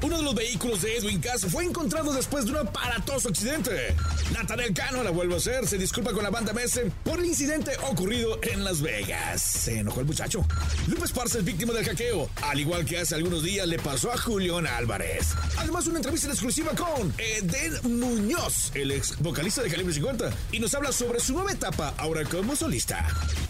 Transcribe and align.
Uno 0.00 0.16
de 0.16 0.22
los 0.22 0.34
vehículos 0.34 0.80
de 0.80 0.96
Edwin 0.96 1.20
Cass 1.20 1.44
fue 1.50 1.64
encontrado 1.64 2.12
después 2.14 2.44
de 2.44 2.52
un 2.52 2.58
aparatoso 2.58 3.28
accidente. 3.28 3.94
Nathaniel 4.32 4.72
Cano 4.72 5.02
la 5.02 5.10
vuelve 5.10 5.34
a 5.34 5.36
hacer, 5.38 5.66
se 5.66 5.76
disculpa 5.76 6.12
con 6.12 6.22
la 6.22 6.30
banda 6.30 6.52
MS 6.52 6.80
por 7.02 7.18
el 7.18 7.26
incidente 7.26 7.72
ocurrido 7.90 8.38
en 8.42 8.64
Las 8.64 8.80
Vegas. 8.80 9.42
Se 9.42 9.80
enojó 9.80 10.00
el 10.00 10.06
muchacho. 10.06 10.46
Lupe 10.86 11.04
Esparza 11.04 11.38
es 11.38 11.44
víctima 11.44 11.72
del 11.72 11.84
hackeo, 11.84 12.30
al 12.42 12.60
igual 12.60 12.84
que 12.84 12.98
hace 12.98 13.16
algunos 13.16 13.42
días 13.42 13.66
le 13.66 13.78
pasó 13.78 14.12
a 14.12 14.16
Julián 14.16 14.66
Álvarez. 14.66 15.34
Además, 15.58 15.86
una 15.88 15.98
entrevista 15.98 16.28
en 16.28 16.32
exclusiva 16.32 16.72
con 16.72 17.12
Eden 17.18 17.98
Muñoz, 17.98 18.70
el 18.74 18.92
ex 18.92 19.18
vocalista 19.18 19.62
de 19.62 19.70
Calibre 19.70 19.92
50, 19.92 20.30
y 20.52 20.60
nos 20.60 20.72
habla 20.74 20.92
sobre 20.92 21.20
su 21.20 21.34
nueva 21.34 21.52
etapa 21.52 21.92
ahora 21.98 22.24
como 22.24 22.54
solista. 22.54 23.06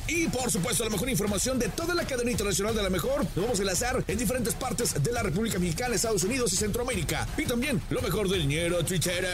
Y 0.08 0.26
por 0.28 0.50
supuesto, 0.50 0.84
la 0.84 0.90
mejor 0.90 1.10
información 1.10 1.58
de 1.58 1.68
toda 1.68 1.94
la 1.94 2.04
cadena 2.04 2.30
internacional 2.30 2.74
de 2.74 2.82
la 2.82 2.90
mejor, 2.90 3.26
lo 3.36 3.42
vamos 3.42 3.58
a 3.58 3.62
enlazar 3.62 4.02
en 4.08 4.18
diferentes 4.18 4.47
partes 4.54 5.02
de 5.02 5.12
la 5.12 5.22
República 5.22 5.58
Mexicana, 5.58 5.94
Estados 5.94 6.24
Unidos 6.24 6.52
y 6.52 6.56
Centroamérica. 6.56 7.26
Y 7.36 7.44
también 7.44 7.80
lo 7.90 8.00
mejor 8.00 8.28
del 8.28 8.46
ñero 8.46 8.84
Twitter. 8.84 9.24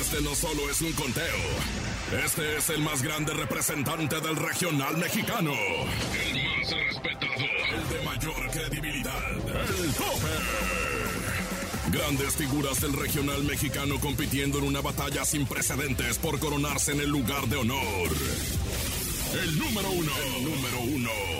Este 0.00 0.20
no 0.20 0.34
solo 0.34 0.68
es 0.70 0.80
un 0.82 0.92
conteo. 0.92 1.36
Este 2.24 2.56
es 2.56 2.68
el 2.70 2.80
más 2.80 3.02
grande 3.02 3.32
representante 3.32 4.20
del 4.20 4.36
regional 4.36 4.96
mexicano. 4.98 5.52
El 5.52 6.42
más 6.44 6.70
respetado. 6.70 7.32
El 7.72 7.88
de 7.88 8.04
mayor 8.04 8.50
credibilidad. 8.50 9.30
El 9.32 9.92
tope. 9.94 10.90
Grandes 11.92 12.36
figuras 12.36 12.80
del 12.80 12.92
regional 12.92 13.42
mexicano 13.44 13.98
compitiendo 14.00 14.58
en 14.58 14.64
una 14.64 14.80
batalla 14.80 15.24
sin 15.24 15.46
precedentes 15.46 16.18
por 16.18 16.38
coronarse 16.38 16.92
en 16.92 17.00
el 17.00 17.08
lugar 17.08 17.46
de 17.46 17.56
honor. 17.56 18.08
El 19.42 19.58
número 19.58 19.90
uno. 19.90 20.12
El 20.36 20.44
número 20.44 20.80
uno. 20.80 21.39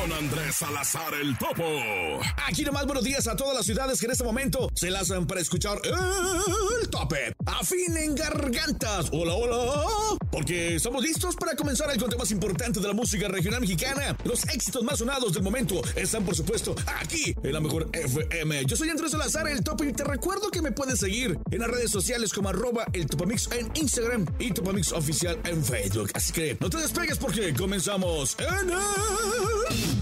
Con 0.00 0.12
Andrés 0.12 0.56
Salazar 0.56 1.12
el 1.20 1.36
Topo. 1.36 1.62
Aquí 2.46 2.64
nomás 2.64 2.86
buenos 2.86 3.04
días 3.04 3.26
a 3.26 3.36
todas 3.36 3.54
las 3.54 3.66
ciudades 3.66 4.00
que 4.00 4.06
en 4.06 4.12
este 4.12 4.24
momento 4.24 4.70
se 4.74 4.90
lanzan 4.90 5.26
para 5.26 5.42
escuchar 5.42 5.78
el 5.84 6.88
tope. 6.88 7.34
Afinen 7.44 8.14
gargantas. 8.14 9.10
Hola, 9.12 9.34
hola. 9.34 9.84
Porque 10.30 10.76
estamos 10.76 11.02
listos 11.02 11.36
para 11.36 11.54
comenzar 11.54 11.90
el 11.90 11.98
conteo 11.98 12.18
más 12.18 12.30
importante 12.30 12.80
de 12.80 12.88
la 12.88 12.94
música 12.94 13.28
regional 13.28 13.60
mexicana. 13.60 14.16
Los 14.24 14.44
éxitos 14.44 14.82
más 14.84 15.00
sonados 15.00 15.34
del 15.34 15.42
momento 15.42 15.82
están, 15.94 16.24
por 16.24 16.34
supuesto, 16.34 16.74
aquí 16.98 17.34
en 17.42 17.52
la 17.52 17.60
mejor 17.60 17.90
FM. 17.92 18.64
Yo 18.64 18.76
soy 18.76 18.88
Andrés 18.88 19.10
Salazar 19.10 19.48
el 19.48 19.62
Topo 19.62 19.84
y 19.84 19.92
te 19.92 20.04
recuerdo 20.04 20.50
que 20.50 20.62
me 20.62 20.72
puedes 20.72 20.98
seguir 20.98 21.38
en 21.50 21.58
las 21.58 21.68
redes 21.68 21.90
sociales 21.90 22.32
como 22.32 22.48
arroba 22.48 22.86
el 22.94 23.06
Topamix 23.06 23.50
en 23.52 23.70
Instagram 23.74 24.24
y 24.38 24.52
Topamix 24.52 24.92
Oficial 24.92 25.38
en 25.44 25.62
Facebook. 25.62 26.10
Así 26.14 26.32
que 26.32 26.56
no 26.58 26.70
te 26.70 26.78
despegues 26.78 27.18
porque 27.18 27.52
comenzamos 27.52 28.34
en 28.38 28.70
el. 28.70 29.99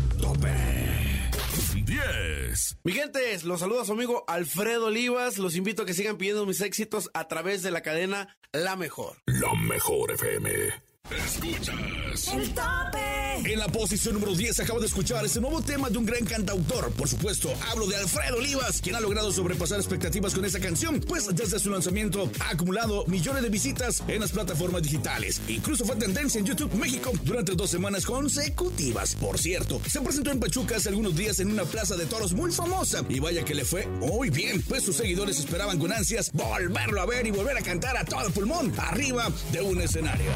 10. 2.13 2.79
Mi 2.85 2.93
gente, 2.93 3.39
los 3.45 3.61
saluda 3.61 3.85
su 3.85 3.93
amigo 3.93 4.25
Alfredo 4.27 4.87
Olivas. 4.87 5.39
Los 5.39 5.57
invito 5.57 5.83
a 5.83 5.87
que 5.87 5.95
sigan 5.95 6.17
pidiendo 6.17 6.47
mis 6.47 6.61
éxitos 6.61 7.11
a 7.15 7.29
través 7.29 7.63
de 7.63 7.71
la 7.71 7.83
cadena 7.83 8.37
La 8.53 8.77
Mejor. 8.77 9.19
La 9.27 9.55
Mejor 9.55 10.13
FM. 10.13 10.88
Escuchas. 11.11 12.29
El 12.35 12.51
tope. 12.51 13.09
En 13.45 13.59
la 13.59 13.69
posición 13.69 14.15
número 14.15 14.35
10 14.35 14.61
acabo 14.61 14.81
de 14.81 14.87
escuchar 14.87 15.25
este 15.25 15.41
nuevo 15.41 15.63
tema 15.63 15.89
de 15.89 15.97
un 15.97 16.05
gran 16.05 16.25
cantautor. 16.25 16.91
Por 16.93 17.09
supuesto, 17.09 17.51
hablo 17.71 17.87
de 17.87 17.97
Alfredo 17.97 18.37
Olivas, 18.37 18.83
quien 18.83 18.97
ha 18.97 19.01
logrado 19.01 19.31
sobrepasar 19.33 19.79
expectativas 19.79 20.35
con 20.35 20.45
esta 20.45 20.61
canción, 20.61 21.01
pues 21.01 21.35
desde 21.35 21.59
su 21.59 21.71
lanzamiento 21.71 22.31
ha 22.41 22.51
acumulado 22.51 23.07
millones 23.07 23.43
de 23.43 23.49
visitas 23.49 24.03
en 24.09 24.21
las 24.21 24.33
plataformas 24.33 24.83
digitales. 24.83 25.41
Incluso 25.49 25.85
fue 25.85 25.97
tendencia 25.97 26.41
en 26.41 26.47
YouTube 26.47 26.75
México 26.75 27.13
durante 27.23 27.55
dos 27.55 27.71
semanas 27.71 28.05
consecutivas. 28.05 29.15
Por 29.15 29.39
cierto, 29.39 29.81
se 29.89 30.01
presentó 30.01 30.31
en 30.31 30.41
Pachuca 30.41 30.77
hace 30.77 30.89
algunos 30.89 31.17
días 31.17 31.39
en 31.41 31.51
una 31.51 31.65
plaza 31.65 31.97
de 31.97 32.07
toros 32.07 32.35
muy 32.35 32.53
famosa. 32.53 33.05
Y 33.09 33.21
vaya 33.21 33.45
que 33.45 33.55
le 33.55 33.65
fue 33.65 33.87
muy 33.87 34.31
bien, 34.31 34.63
pues 34.63 34.83
sus 34.83 34.97
seguidores 34.97 35.39
esperaban 35.39 35.79
con 35.79 35.93
ansias 35.93 36.31
volverlo 36.33 37.01
a 37.01 37.07
ver 37.07 37.27
y 37.27 37.31
volver 37.31 37.57
a 37.57 37.63
cantar 37.63 37.97
a 37.97 38.05
todo 38.05 38.29
pulmón 38.31 38.75
arriba 38.79 39.31
de 39.53 39.63
un 39.63 39.81
escenario. 39.81 40.33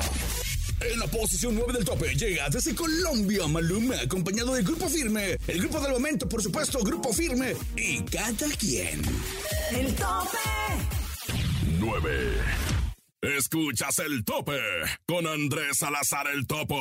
En 0.84 0.98
la 0.98 1.06
posición 1.06 1.54
9 1.54 1.72
del 1.75 1.84
tope 1.84 2.15
llega 2.15 2.48
desde 2.48 2.75
Colombia 2.75 3.47
Maluma, 3.47 3.94
acompañado 4.00 4.54
del 4.54 4.65
Grupo 4.65 4.88
Firme, 4.88 5.37
el 5.47 5.59
grupo 5.60 5.78
del 5.81 5.93
momento, 5.93 6.28
por 6.28 6.43
supuesto, 6.43 6.81
Grupo 6.81 7.12
Firme 7.12 7.54
y 7.76 8.03
cada 8.03 8.48
quien. 8.59 9.00
El 9.71 9.94
tope. 9.94 10.38
9. 11.78 12.62
Escuchas 13.22 14.00
el 14.00 14.25
tope 14.25 14.59
con 15.06 15.26
Andrés 15.26 15.78
Salazar 15.78 16.26
el 16.26 16.47
Topo. 16.47 16.75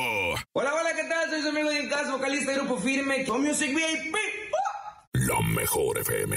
Hola, 0.52 0.74
hola, 0.74 0.90
¿qué 0.96 1.04
tal? 1.08 1.30
Soy 1.30 1.42
su 1.42 1.48
amigo 1.50 1.70
de 1.70 1.84
Incas, 1.84 2.10
vocalista 2.10 2.50
de 2.50 2.58
Grupo 2.58 2.78
Firme, 2.78 3.24
con 3.24 3.42
Music 3.42 3.72
VIP. 3.72 4.16
La 5.12 5.40
mejor 5.42 5.98
FM. 5.98 6.36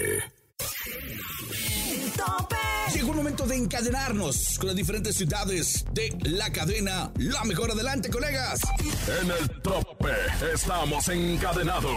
El 1.89 2.11
tope. 2.11 2.54
Llegó 3.05 3.17
el 3.17 3.23
momento 3.23 3.45
de 3.45 3.55
encadenarnos 3.55 4.57
con 4.57 4.65
las 4.65 4.75
diferentes 4.75 5.15
ciudades 5.15 5.85
de 5.93 6.09
la 6.23 6.51
cadena. 6.51 7.11
La 7.17 7.43
mejor 7.43 7.69
adelante, 7.69 8.09
colegas. 8.09 8.59
En 9.21 9.29
el 9.29 9.61
tope 9.61 10.09
estamos 10.51 11.07
encadenados. 11.09 11.91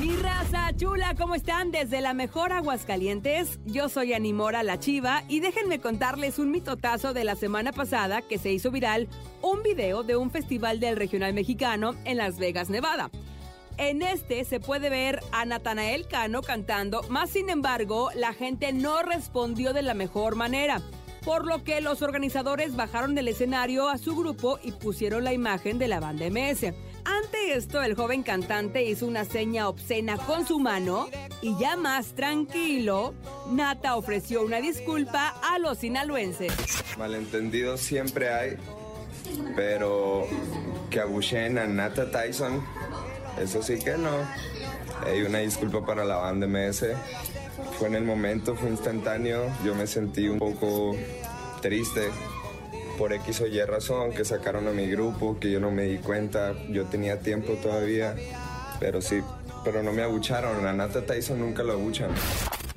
Mi 0.00 0.16
raza 0.16 0.72
chula, 0.76 1.14
¿cómo 1.14 1.36
están? 1.36 1.70
Desde 1.70 2.00
la 2.00 2.12
mejor 2.12 2.50
Aguascalientes, 2.52 3.60
yo 3.66 3.88
soy 3.88 4.14
Animora 4.14 4.64
La 4.64 4.80
Chiva 4.80 5.22
y 5.28 5.38
déjenme 5.38 5.78
contarles 5.78 6.40
un 6.40 6.50
mitotazo 6.50 7.14
de 7.14 7.22
la 7.22 7.36
semana 7.36 7.70
pasada 7.70 8.20
que 8.20 8.38
se 8.38 8.50
hizo 8.50 8.72
viral 8.72 9.06
un 9.42 9.62
video 9.62 10.02
de 10.02 10.16
un 10.16 10.32
festival 10.32 10.80
del 10.80 10.96
regional 10.96 11.34
mexicano 11.34 11.94
en 12.04 12.16
Las 12.16 12.36
Vegas, 12.36 12.68
Nevada. 12.68 13.12
En 13.76 14.02
este 14.02 14.44
se 14.44 14.60
puede 14.60 14.88
ver 14.88 15.20
a 15.32 15.44
Natanael 15.44 16.06
Cano 16.06 16.42
cantando, 16.42 17.02
más 17.08 17.30
sin 17.30 17.50
embargo, 17.50 18.10
la 18.14 18.32
gente 18.32 18.72
no 18.72 19.02
respondió 19.02 19.72
de 19.72 19.82
la 19.82 19.94
mejor 19.94 20.36
manera, 20.36 20.80
por 21.24 21.44
lo 21.44 21.64
que 21.64 21.80
los 21.80 22.00
organizadores 22.02 22.76
bajaron 22.76 23.14
del 23.14 23.28
escenario 23.28 23.88
a 23.88 23.98
su 23.98 24.14
grupo 24.14 24.60
y 24.62 24.72
pusieron 24.72 25.24
la 25.24 25.32
imagen 25.32 25.78
de 25.78 25.88
la 25.88 25.98
banda 25.98 26.30
MS. 26.30 26.72
Ante 27.04 27.54
esto, 27.54 27.82
el 27.82 27.94
joven 27.94 28.22
cantante 28.22 28.84
hizo 28.84 29.06
una 29.06 29.24
seña 29.24 29.68
obscena 29.68 30.18
con 30.18 30.46
su 30.46 30.60
mano 30.60 31.08
y 31.42 31.58
ya 31.58 31.76
más 31.76 32.14
tranquilo, 32.14 33.12
Nata 33.50 33.96
ofreció 33.96 34.42
una 34.42 34.60
disculpa 34.60 35.34
a 35.42 35.58
los 35.58 35.78
sinaloenses. 35.78 36.52
Malentendidos 36.96 37.80
siempre 37.80 38.32
hay, 38.32 38.56
pero 39.56 40.26
que 40.90 41.00
abucheen 41.00 41.58
a 41.58 41.66
Nata 41.66 42.10
Tyson, 42.10 42.64
eso 43.40 43.62
sí 43.62 43.78
que 43.78 43.96
no. 43.96 44.10
Hay 45.06 45.22
una 45.22 45.38
disculpa 45.38 45.84
para 45.84 46.04
la 46.04 46.16
banda 46.16 46.46
MS. 46.46 46.86
Fue 47.78 47.88
en 47.88 47.94
el 47.94 48.04
momento, 48.04 48.54
fue 48.54 48.70
instantáneo. 48.70 49.44
Yo 49.64 49.74
me 49.74 49.86
sentí 49.86 50.28
un 50.28 50.38
poco 50.38 50.96
triste 51.60 52.10
por 52.96 53.12
X 53.12 53.40
o 53.40 53.46
Y 53.46 53.60
razón 53.64 54.12
que 54.12 54.24
sacaron 54.24 54.68
a 54.68 54.70
mi 54.70 54.88
grupo, 54.88 55.38
que 55.40 55.50
yo 55.50 55.60
no 55.60 55.70
me 55.70 55.84
di 55.84 55.98
cuenta. 55.98 56.54
Yo 56.70 56.84
tenía 56.86 57.20
tiempo 57.20 57.54
todavía, 57.54 58.14
pero 58.80 59.02
sí, 59.02 59.20
pero 59.64 59.82
no 59.82 59.92
me 59.92 60.02
abucharon. 60.02 60.66
A 60.66 60.72
Nata 60.72 61.04
Tyson 61.04 61.40
nunca 61.40 61.62
lo 61.62 61.72
abuchan. 61.72 62.10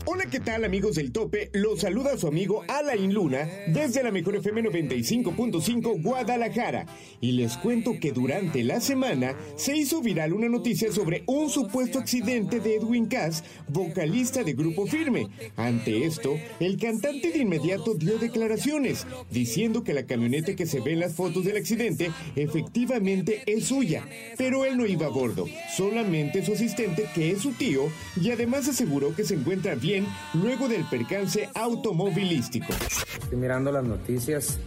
Hola, 0.09 0.23
¿qué 0.31 0.39
tal 0.39 0.63
amigos 0.63 0.95
del 0.95 1.11
tope? 1.11 1.49
Los 1.51 1.81
saluda 1.81 2.17
su 2.17 2.27
amigo 2.27 2.63
Alain 2.69 3.13
Luna 3.13 3.45
desde 3.67 4.01
la 4.01 4.09
Mejor 4.09 4.37
FM 4.37 4.63
95.5 4.63 6.01
Guadalajara. 6.01 6.85
Y 7.19 7.33
les 7.33 7.57
cuento 7.57 7.99
que 7.99 8.13
durante 8.13 8.63
la 8.63 8.79
semana 8.79 9.35
se 9.57 9.75
hizo 9.75 10.01
viral 10.01 10.31
una 10.31 10.47
noticia 10.47 10.93
sobre 10.93 11.23
un 11.25 11.49
supuesto 11.49 11.99
accidente 11.99 12.61
de 12.61 12.77
Edwin 12.77 13.07
Cass, 13.07 13.43
vocalista 13.67 14.45
de 14.45 14.53
Grupo 14.53 14.87
Firme. 14.87 15.27
Ante 15.57 16.05
esto, 16.05 16.37
el 16.61 16.77
cantante 16.77 17.29
de 17.33 17.39
inmediato 17.39 17.93
dio 17.93 18.17
declaraciones, 18.17 19.05
diciendo 19.29 19.83
que 19.83 19.93
la 19.93 20.05
camioneta 20.05 20.55
que 20.55 20.67
se 20.67 20.79
ve 20.79 20.93
en 20.93 21.01
las 21.01 21.15
fotos 21.15 21.43
del 21.43 21.57
accidente 21.57 22.11
efectivamente 22.37 23.43
es 23.45 23.65
suya, 23.65 24.07
pero 24.37 24.63
él 24.63 24.77
no 24.77 24.85
iba 24.85 25.07
a 25.07 25.09
bordo, 25.09 25.47
solamente 25.75 26.45
su 26.45 26.53
asistente 26.53 27.09
que 27.13 27.31
es 27.31 27.41
su 27.41 27.51
tío, 27.51 27.89
y 28.15 28.31
además 28.31 28.69
aseguró 28.69 29.13
que 29.13 29.25
se 29.25 29.33
encuentra 29.33 29.75
bien 29.75 29.96
luego 30.33 30.67
del 30.67 30.83
percance 30.85 31.49
automovilístico. 31.53 32.73
Estoy 33.21 33.37
mirando 33.37 33.71
las 33.71 33.83
noticias, 33.83 34.59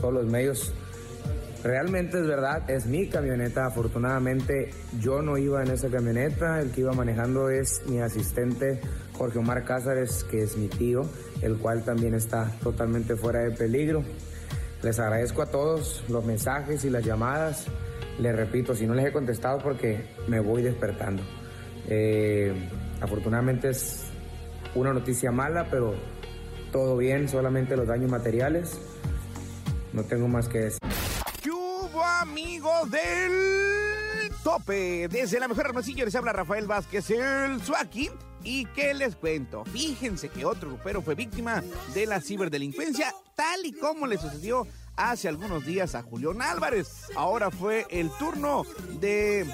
todos 0.00 0.14
los 0.14 0.26
medios. 0.26 0.72
Realmente 1.62 2.18
es 2.20 2.26
verdad, 2.26 2.68
es 2.68 2.86
mi 2.86 3.08
camioneta. 3.08 3.66
Afortunadamente 3.66 4.70
yo 5.00 5.22
no 5.22 5.38
iba 5.38 5.62
en 5.62 5.70
esa 5.70 5.88
camioneta. 5.88 6.60
El 6.60 6.70
que 6.70 6.82
iba 6.82 6.92
manejando 6.92 7.48
es 7.48 7.82
mi 7.86 8.00
asistente 8.00 8.80
Jorge 9.16 9.38
Omar 9.38 9.64
Cázares, 9.64 10.24
que 10.24 10.42
es 10.42 10.56
mi 10.56 10.68
tío, 10.68 11.02
el 11.40 11.56
cual 11.56 11.82
también 11.84 12.14
está 12.14 12.50
totalmente 12.62 13.16
fuera 13.16 13.40
de 13.40 13.52
peligro. 13.52 14.04
Les 14.82 14.98
agradezco 14.98 15.40
a 15.42 15.46
todos 15.46 16.04
los 16.08 16.24
mensajes 16.24 16.84
y 16.84 16.90
las 16.90 17.04
llamadas. 17.04 17.66
Les 18.18 18.36
repito, 18.36 18.74
si 18.74 18.86
no 18.86 18.94
les 18.94 19.06
he 19.06 19.12
contestado 19.12 19.58
porque 19.58 20.04
me 20.28 20.40
voy 20.40 20.62
despertando. 20.62 21.22
Eh, 21.88 22.52
Afortunadamente 23.04 23.68
es 23.68 24.06
una 24.74 24.92
noticia 24.92 25.30
mala, 25.30 25.68
pero 25.70 25.94
todo 26.72 26.96
bien, 26.96 27.28
solamente 27.28 27.76
los 27.76 27.86
daños 27.86 28.10
materiales. 28.10 28.78
No 29.92 30.02
tengo 30.04 30.26
más 30.28 30.48
que 30.48 30.58
decir. 30.58 30.80
¿Qué 31.42 31.50
hubo, 31.50 32.04
amigos 32.04 32.90
del 32.90 34.30
tope? 34.42 35.08
Desde 35.08 35.38
la 35.38 35.46
mejor 35.46 35.66
hermosillo 35.66 36.04
les 36.04 36.14
habla 36.14 36.32
Rafael 36.32 36.66
Vázquez, 36.66 37.10
el 37.10 37.62
Suaki. 37.62 38.10
¿Y 38.42 38.66
qué 38.66 38.92
les 38.92 39.16
cuento? 39.16 39.64
Fíjense 39.64 40.28
que 40.28 40.44
otro 40.44 40.68
grupero 40.70 41.00
fue 41.00 41.14
víctima 41.14 41.62
de 41.94 42.06
la 42.06 42.20
ciberdelincuencia, 42.20 43.14
tal 43.34 43.64
y 43.64 43.72
como 43.72 44.06
le 44.06 44.18
sucedió 44.18 44.66
hace 44.96 45.28
algunos 45.28 45.64
días 45.64 45.94
a 45.94 46.02
Julián 46.02 46.42
Álvarez. 46.42 47.06
Ahora 47.16 47.50
fue 47.50 47.86
el 47.88 48.10
turno 48.18 48.64
de 49.00 49.46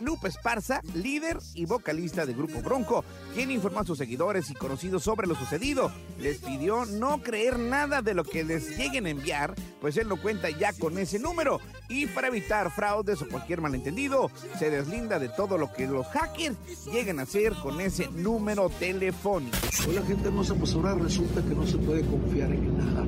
Lupe 0.00 0.28
Esparza, 0.28 0.80
líder 0.94 1.38
y 1.54 1.66
vocalista 1.66 2.26
del 2.26 2.36
grupo 2.36 2.60
Bronco, 2.62 3.04
quien 3.34 3.50
informó 3.50 3.80
a 3.80 3.84
sus 3.84 3.98
seguidores 3.98 4.50
y 4.50 4.54
conocidos 4.54 5.02
sobre 5.02 5.26
lo 5.26 5.34
sucedido. 5.34 5.90
Les 6.18 6.38
pidió 6.38 6.84
no 6.86 7.22
creer 7.22 7.58
nada 7.58 8.02
de 8.02 8.14
lo 8.14 8.24
que 8.24 8.44
les 8.44 8.76
lleguen 8.76 9.06
a 9.06 9.10
enviar, 9.10 9.54
pues 9.80 9.96
él 9.96 10.08
no 10.08 10.20
cuenta 10.20 10.50
ya 10.50 10.72
con 10.72 10.98
ese 10.98 11.18
número. 11.18 11.60
Y 11.88 12.06
para 12.06 12.28
evitar 12.28 12.70
fraudes 12.70 13.22
o 13.22 13.28
cualquier 13.28 13.60
malentendido, 13.60 14.30
se 14.58 14.70
deslinda 14.70 15.18
de 15.18 15.28
todo 15.28 15.58
lo 15.58 15.72
que 15.72 15.86
los 15.86 16.06
hackers 16.08 16.56
lleguen 16.92 17.18
a 17.18 17.22
hacer 17.22 17.54
con 17.54 17.80
ese 17.80 18.08
número 18.08 18.68
telefónico. 18.68 19.56
Hoy 19.86 19.94
la 19.94 20.02
gente 20.02 20.30
no 20.30 20.44
se 20.44 20.54
pues 20.54 20.72
ahora 20.74 20.94
resulta 20.94 21.42
que 21.42 21.54
no 21.54 21.66
se 21.66 21.78
puede 21.78 22.04
confiar 22.04 22.50
en 22.50 22.78
nada. 22.78 23.06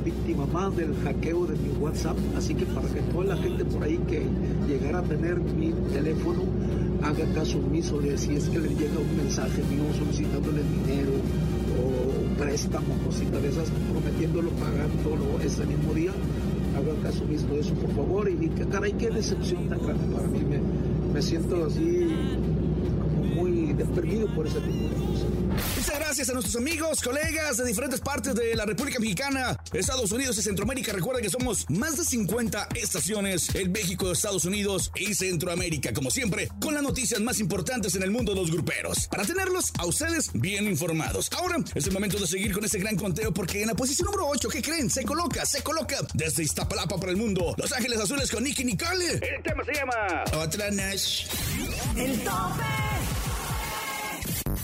Víctima 0.00 0.46
más 0.46 0.76
del 0.76 0.94
hackeo 1.02 1.46
de 1.46 1.56
mi 1.56 1.70
WhatsApp, 1.80 2.16
así 2.36 2.54
que 2.54 2.64
para 2.66 2.88
que 2.88 3.00
toda 3.12 3.24
la 3.24 3.36
gente 3.36 3.64
por 3.64 3.82
ahí 3.82 3.98
que 4.08 4.22
llegara 4.68 5.00
a 5.00 5.02
tener 5.02 5.38
mi 5.40 5.72
teléfono 5.92 6.42
haga 7.02 7.24
caso 7.34 7.58
omiso 7.58 8.00
de 8.00 8.16
si 8.16 8.34
es 8.34 8.48
que 8.48 8.58
le 8.58 8.68
llega 8.68 8.98
un 8.98 9.16
mensaje 9.16 9.62
mío 9.70 9.84
solicitándole 9.98 10.62
dinero 10.62 11.12
o 11.78 12.38
préstamo, 12.38 12.94
cositas 13.04 13.42
de 13.42 13.48
esas, 13.48 13.70
prometiéndolo 13.90 14.50
pagándolo 14.50 15.40
ese 15.44 15.66
mismo 15.66 15.92
día, 15.94 16.12
haga 16.76 17.02
caso 17.02 17.24
omiso 17.24 17.46
de 17.48 17.60
eso, 17.60 17.74
por 17.74 17.90
favor, 17.90 18.30
y 18.30 18.48
que 18.48 18.66
caray, 18.66 18.92
qué 18.92 19.10
decepción 19.10 19.68
tan 19.68 19.80
grande 19.82 20.14
para 20.14 20.28
mí, 20.28 20.40
me, 20.48 21.12
me 21.12 21.22
siento 21.22 21.64
así 21.66 22.08
como 23.02 23.42
muy 23.42 23.72
desperdido 23.72 24.26
por 24.34 24.46
ese 24.46 24.60
tipo 24.60 24.84
de 24.88 25.06
cosas. 25.06 25.27
Gracias 26.18 26.30
a 26.30 26.40
nuestros 26.40 26.56
amigos, 26.56 27.00
colegas 27.00 27.58
de 27.58 27.64
diferentes 27.64 28.00
partes 28.00 28.34
de 28.34 28.56
la 28.56 28.66
República 28.66 28.98
Mexicana, 28.98 29.56
Estados 29.72 30.10
Unidos 30.10 30.36
y 30.36 30.42
Centroamérica. 30.42 30.92
Recuerden 30.92 31.22
que 31.22 31.30
somos 31.30 31.70
más 31.70 31.96
de 31.96 32.02
50 32.02 32.70
estaciones 32.74 33.54
en 33.54 33.70
México, 33.70 34.10
Estados 34.10 34.44
Unidos 34.44 34.90
y 34.96 35.14
Centroamérica, 35.14 35.92
como 35.92 36.10
siempre, 36.10 36.48
con 36.60 36.74
las 36.74 36.82
noticias 36.82 37.20
más 37.20 37.38
importantes 37.38 37.94
en 37.94 38.02
el 38.02 38.10
mundo 38.10 38.34
de 38.34 38.40
los 38.40 38.50
gruperos, 38.50 39.06
para 39.06 39.24
tenerlos 39.24 39.70
a 39.78 39.86
ustedes 39.86 40.32
bien 40.34 40.66
informados. 40.66 41.30
Ahora 41.38 41.58
es 41.72 41.86
el 41.86 41.92
momento 41.92 42.18
de 42.18 42.26
seguir 42.26 42.52
con 42.52 42.64
este 42.64 42.80
gran 42.80 42.96
conteo 42.96 43.32
porque 43.32 43.62
en 43.62 43.68
la 43.68 43.74
posición 43.74 44.06
número 44.06 44.26
8, 44.26 44.48
¿qué 44.48 44.60
creen? 44.60 44.90
Se 44.90 45.04
coloca, 45.04 45.46
se 45.46 45.62
coloca 45.62 45.98
desde 46.14 46.42
Iztapalapa 46.42 46.98
para 46.98 47.12
el 47.12 47.16
mundo, 47.16 47.54
Los 47.56 47.70
Ángeles 47.70 48.00
Azules 48.00 48.28
con 48.28 48.42
Nicky 48.42 48.64
Nicole. 48.64 49.20
El 49.22 49.40
tema 49.44 49.64
se 49.64 49.72
llama 49.72 50.24
Otra 50.32 50.68
Nash. 50.72 51.28
El 51.94 52.18
tope. 52.24 52.64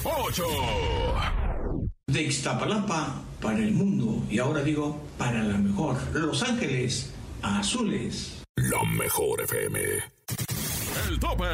8. 0.03 1.34
De 2.15 2.23
Iztapalapa 2.23 3.23
para 3.43 3.59
el 3.59 3.73
mundo 3.73 4.25
y 4.31 4.39
ahora 4.39 4.63
digo 4.63 5.03
para 5.19 5.43
la 5.43 5.59
mejor. 5.59 5.97
Los 6.13 6.45
Ángeles 6.45 7.13
Azules. 7.43 8.41
La 8.55 8.85
mejor 8.85 9.41
FM. 9.41 9.81
El 11.09 11.19
tope. 11.19 11.45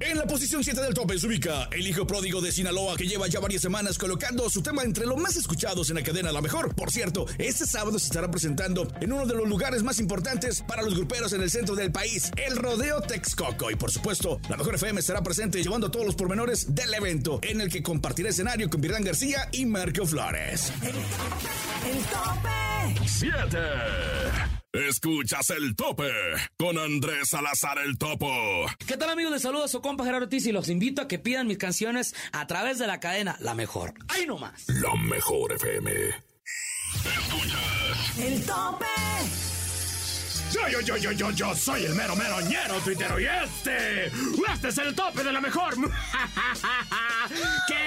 En 0.00 0.18
la 0.18 0.26
posición 0.26 0.62
7 0.64 0.80
del 0.80 0.94
tope 0.94 1.18
se 1.18 1.26
ubica 1.26 1.68
el 1.72 1.86
hijo 1.86 2.06
pródigo 2.06 2.40
de 2.40 2.52
Sinaloa 2.52 2.96
que 2.96 3.06
lleva 3.06 3.28
ya 3.28 3.40
varias 3.40 3.62
semanas 3.62 3.98
colocando 3.98 4.48
su 4.50 4.62
tema 4.62 4.82
entre 4.82 5.06
los 5.06 5.18
más 5.18 5.36
escuchados 5.36 5.90
en 5.90 5.96
la 5.96 6.02
cadena 6.02 6.32
La 6.32 6.40
Mejor. 6.40 6.74
Por 6.74 6.90
cierto, 6.90 7.26
este 7.38 7.66
sábado 7.66 7.98
se 7.98 8.06
estará 8.06 8.30
presentando 8.30 8.86
en 9.00 9.12
uno 9.12 9.26
de 9.26 9.34
los 9.34 9.48
lugares 9.48 9.82
más 9.82 9.98
importantes 10.00 10.62
para 10.62 10.82
los 10.82 10.94
gruperos 10.94 11.32
en 11.32 11.42
el 11.42 11.50
centro 11.50 11.74
del 11.74 11.92
país, 11.92 12.30
el 12.36 12.56
Rodeo 12.56 13.00
Texcoco. 13.00 13.70
Y 13.70 13.76
por 13.76 13.90
supuesto, 13.90 14.40
La 14.48 14.56
Mejor 14.56 14.74
FM 14.74 15.00
estará 15.00 15.22
presente 15.22 15.62
llevando 15.62 15.90
todos 15.90 16.06
los 16.06 16.14
pormenores 16.14 16.74
del 16.74 16.92
evento 16.94 17.40
en 17.42 17.60
el 17.60 17.70
que 17.70 17.82
compartirá 17.82 18.30
escenario 18.30 18.68
con 18.68 18.80
Virán 18.80 19.04
García 19.04 19.48
y 19.52 19.66
Marco 19.66 20.06
Flores. 20.06 20.72
El 20.82 21.98
tope. 22.06 22.62
7. 23.06 23.58
Escuchas 24.72 25.50
el 25.50 25.76
tope 25.76 26.10
con 26.56 26.78
Andrés 26.78 27.28
Salazar 27.28 27.76
el 27.84 27.98
Topo. 27.98 28.64
¿Qué 28.86 28.96
tal 28.96 29.10
amigos? 29.10 29.30
Les 29.30 29.42
saluda 29.42 29.68
su 29.68 29.82
compa 29.82 30.02
Gerardo 30.02 30.24
Ortiz 30.24 30.46
y 30.46 30.52
los 30.52 30.70
invito 30.70 31.02
a 31.02 31.08
que 31.08 31.18
pidan 31.18 31.46
mis 31.46 31.58
canciones 31.58 32.14
a 32.32 32.46
través 32.46 32.78
de 32.78 32.86
la 32.86 32.98
cadena 32.98 33.36
La 33.40 33.54
Mejor. 33.54 33.92
¡Ahí 34.08 34.24
nomás! 34.26 34.66
La 34.68 34.94
mejor 34.96 35.52
FM. 35.52 35.90
El 38.18 38.46
tope. 38.46 38.86
Yo, 40.52 40.68
yo, 40.68 40.80
yo, 40.80 40.96
yo, 40.96 41.12
yo, 41.12 41.30
yo 41.32 41.54
soy 41.54 41.84
el 41.84 41.94
mero 41.94 42.16
mero 42.16 42.40
ñero 42.40 42.80
tuitero 42.80 43.20
y 43.20 43.24
este, 43.24 44.06
este 44.06 44.68
es 44.68 44.78
el 44.78 44.94
tope 44.94 45.22
de 45.22 45.32
la 45.32 45.40
mejor. 45.42 45.74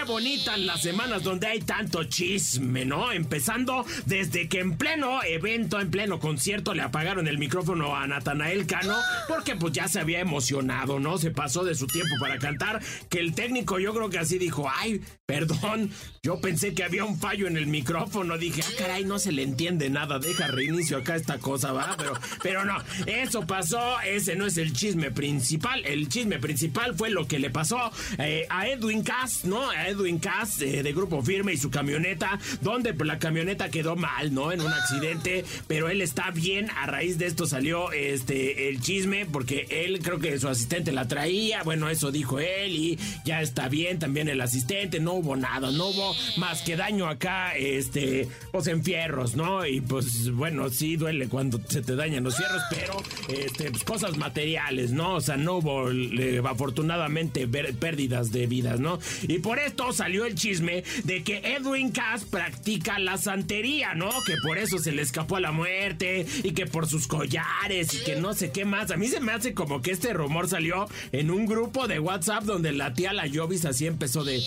Bonitas 0.05 0.59
las 0.59 0.81
semanas 0.81 1.23
donde 1.23 1.47
hay 1.47 1.59
tanto 1.59 2.03
chisme, 2.03 2.85
¿no? 2.85 3.11
Empezando 3.11 3.85
desde 4.05 4.47
que 4.47 4.59
en 4.59 4.77
pleno 4.77 5.23
evento, 5.23 5.79
en 5.79 5.89
pleno 5.89 6.19
concierto 6.19 6.73
le 6.73 6.83
apagaron 6.83 7.27
el 7.27 7.37
micrófono 7.37 7.95
a 7.95 8.05
Natanael 8.07 8.67
Cano 8.67 8.95
porque 9.27 9.55
pues 9.55 9.73
ya 9.73 9.87
se 9.87 9.99
había 9.99 10.19
emocionado, 10.19 10.99
¿no? 10.99 11.17
Se 11.17 11.31
pasó 11.31 11.63
de 11.63 11.75
su 11.75 11.87
tiempo 11.87 12.15
para 12.19 12.37
cantar, 12.37 12.81
que 13.09 13.19
el 13.19 13.33
técnico 13.33 13.79
yo 13.79 13.93
creo 13.93 14.09
que 14.09 14.19
así 14.19 14.37
dijo, 14.37 14.69
ay, 14.73 15.01
perdón, 15.25 15.89
yo 16.21 16.39
pensé 16.39 16.73
que 16.73 16.83
había 16.83 17.03
un 17.03 17.19
fallo 17.19 17.47
en 17.47 17.57
el 17.57 17.67
micrófono, 17.67 18.37
dije, 18.37 18.61
ah, 18.63 18.71
caray, 18.77 19.05
no 19.05 19.17
se 19.17 19.31
le 19.31 19.43
entiende 19.43 19.89
nada, 19.89 20.19
deja 20.19 20.47
reinicio 20.47 20.97
acá 20.97 21.15
esta 21.15 21.39
cosa, 21.39 21.71
¿va? 21.71 21.95
Pero, 21.97 22.13
pero 22.43 22.65
no, 22.65 22.77
eso 23.07 23.45
pasó, 23.47 23.99
ese 24.01 24.35
no 24.35 24.45
es 24.45 24.57
el 24.57 24.73
chisme 24.73 25.11
principal, 25.11 25.83
el 25.85 26.09
chisme 26.09 26.39
principal 26.39 26.95
fue 26.95 27.09
lo 27.09 27.27
que 27.27 27.39
le 27.39 27.49
pasó 27.49 27.91
eh, 28.19 28.45
a 28.49 28.67
Edwin 28.67 29.03
Cass, 29.03 29.45
¿no? 29.45 29.69
A 29.69 29.87
Edwin 29.87 29.94
Cass 30.19 30.61
eh, 30.61 30.83
de 30.83 30.93
Grupo 30.93 31.21
Firme 31.21 31.53
y 31.53 31.57
su 31.57 31.69
camioneta, 31.69 32.39
donde 32.61 32.93
pues, 32.93 33.07
la 33.07 33.19
camioneta 33.19 33.69
quedó 33.69 33.95
mal, 33.95 34.33
¿no? 34.33 34.51
En 34.51 34.61
un 34.61 34.71
accidente, 34.71 35.45
pero 35.67 35.89
él 35.89 36.01
está 36.01 36.31
bien, 36.31 36.69
a 36.71 36.85
raíz 36.85 37.17
de 37.17 37.25
esto 37.25 37.45
salió 37.45 37.91
este 37.91 38.69
el 38.69 38.81
chisme, 38.81 39.25
porque 39.25 39.67
él 39.69 39.99
creo 40.01 40.19
que 40.19 40.37
su 40.39 40.47
asistente 40.47 40.91
la 40.91 41.07
traía, 41.07 41.63
bueno, 41.63 41.89
eso 41.89 42.11
dijo 42.11 42.39
él 42.39 42.75
y 42.75 42.99
ya 43.25 43.41
está 43.41 43.69
bien, 43.69 43.99
también 43.99 44.29
el 44.29 44.41
asistente, 44.41 44.99
no 44.99 45.13
hubo 45.13 45.35
nada, 45.35 45.71
no 45.71 45.87
hubo 45.87 46.15
más 46.37 46.61
que 46.61 46.75
daño 46.75 47.07
acá, 47.07 47.55
este, 47.55 48.27
pues 48.51 48.67
en 48.67 48.83
fierros, 48.83 49.35
¿no? 49.35 49.65
Y 49.65 49.81
pues 49.81 50.31
bueno, 50.31 50.69
sí 50.69 50.97
duele 50.97 51.27
cuando 51.27 51.59
se 51.67 51.81
te 51.81 51.95
dañan 51.95 52.23
los 52.23 52.37
fierros, 52.37 52.61
pero 52.69 53.01
este, 53.29 53.71
pues, 53.71 53.83
cosas 53.83 54.17
materiales, 54.17 54.91
¿no? 54.91 55.15
O 55.15 55.21
sea, 55.21 55.37
no 55.37 55.57
hubo 55.57 55.91
eh, 55.91 56.41
afortunadamente 56.45 57.47
pérdidas 57.47 58.31
de 58.31 58.47
vidas, 58.47 58.79
¿no? 58.79 58.99
Y 59.23 59.39
por 59.39 59.59
esto 59.59 59.84
salió 59.93 60.25
el 60.25 60.35
chisme 60.35 60.83
de 61.03 61.23
que 61.23 61.37
Edwin 61.37 61.91
Cass 61.91 62.25
practica 62.25 62.99
la 62.99 63.17
santería, 63.17 63.93
¿no? 63.93 64.09
Que 64.25 64.35
por 64.43 64.57
eso 64.57 64.77
se 64.79 64.91
le 64.91 65.01
escapó 65.01 65.37
a 65.37 65.41
la 65.41 65.51
muerte 65.51 66.25
y 66.43 66.51
que 66.51 66.65
por 66.65 66.87
sus 66.87 67.07
collares 67.07 67.93
y 67.93 68.03
que 68.03 68.15
no 68.15 68.33
sé 68.33 68.51
qué 68.51 68.65
más. 68.65 68.91
A 68.91 68.97
mí 68.97 69.07
se 69.07 69.19
me 69.19 69.31
hace 69.31 69.53
como 69.53 69.81
que 69.81 69.91
este 69.91 70.13
rumor 70.13 70.47
salió 70.47 70.87
en 71.11 71.31
un 71.31 71.45
grupo 71.45 71.87
de 71.87 71.99
WhatsApp 71.99 72.43
donde 72.43 72.71
la 72.71 72.93
tía 72.93 73.13
La 73.13 73.29
Jovis 73.31 73.65
así 73.65 73.85
empezó 73.87 74.23
de... 74.23 74.41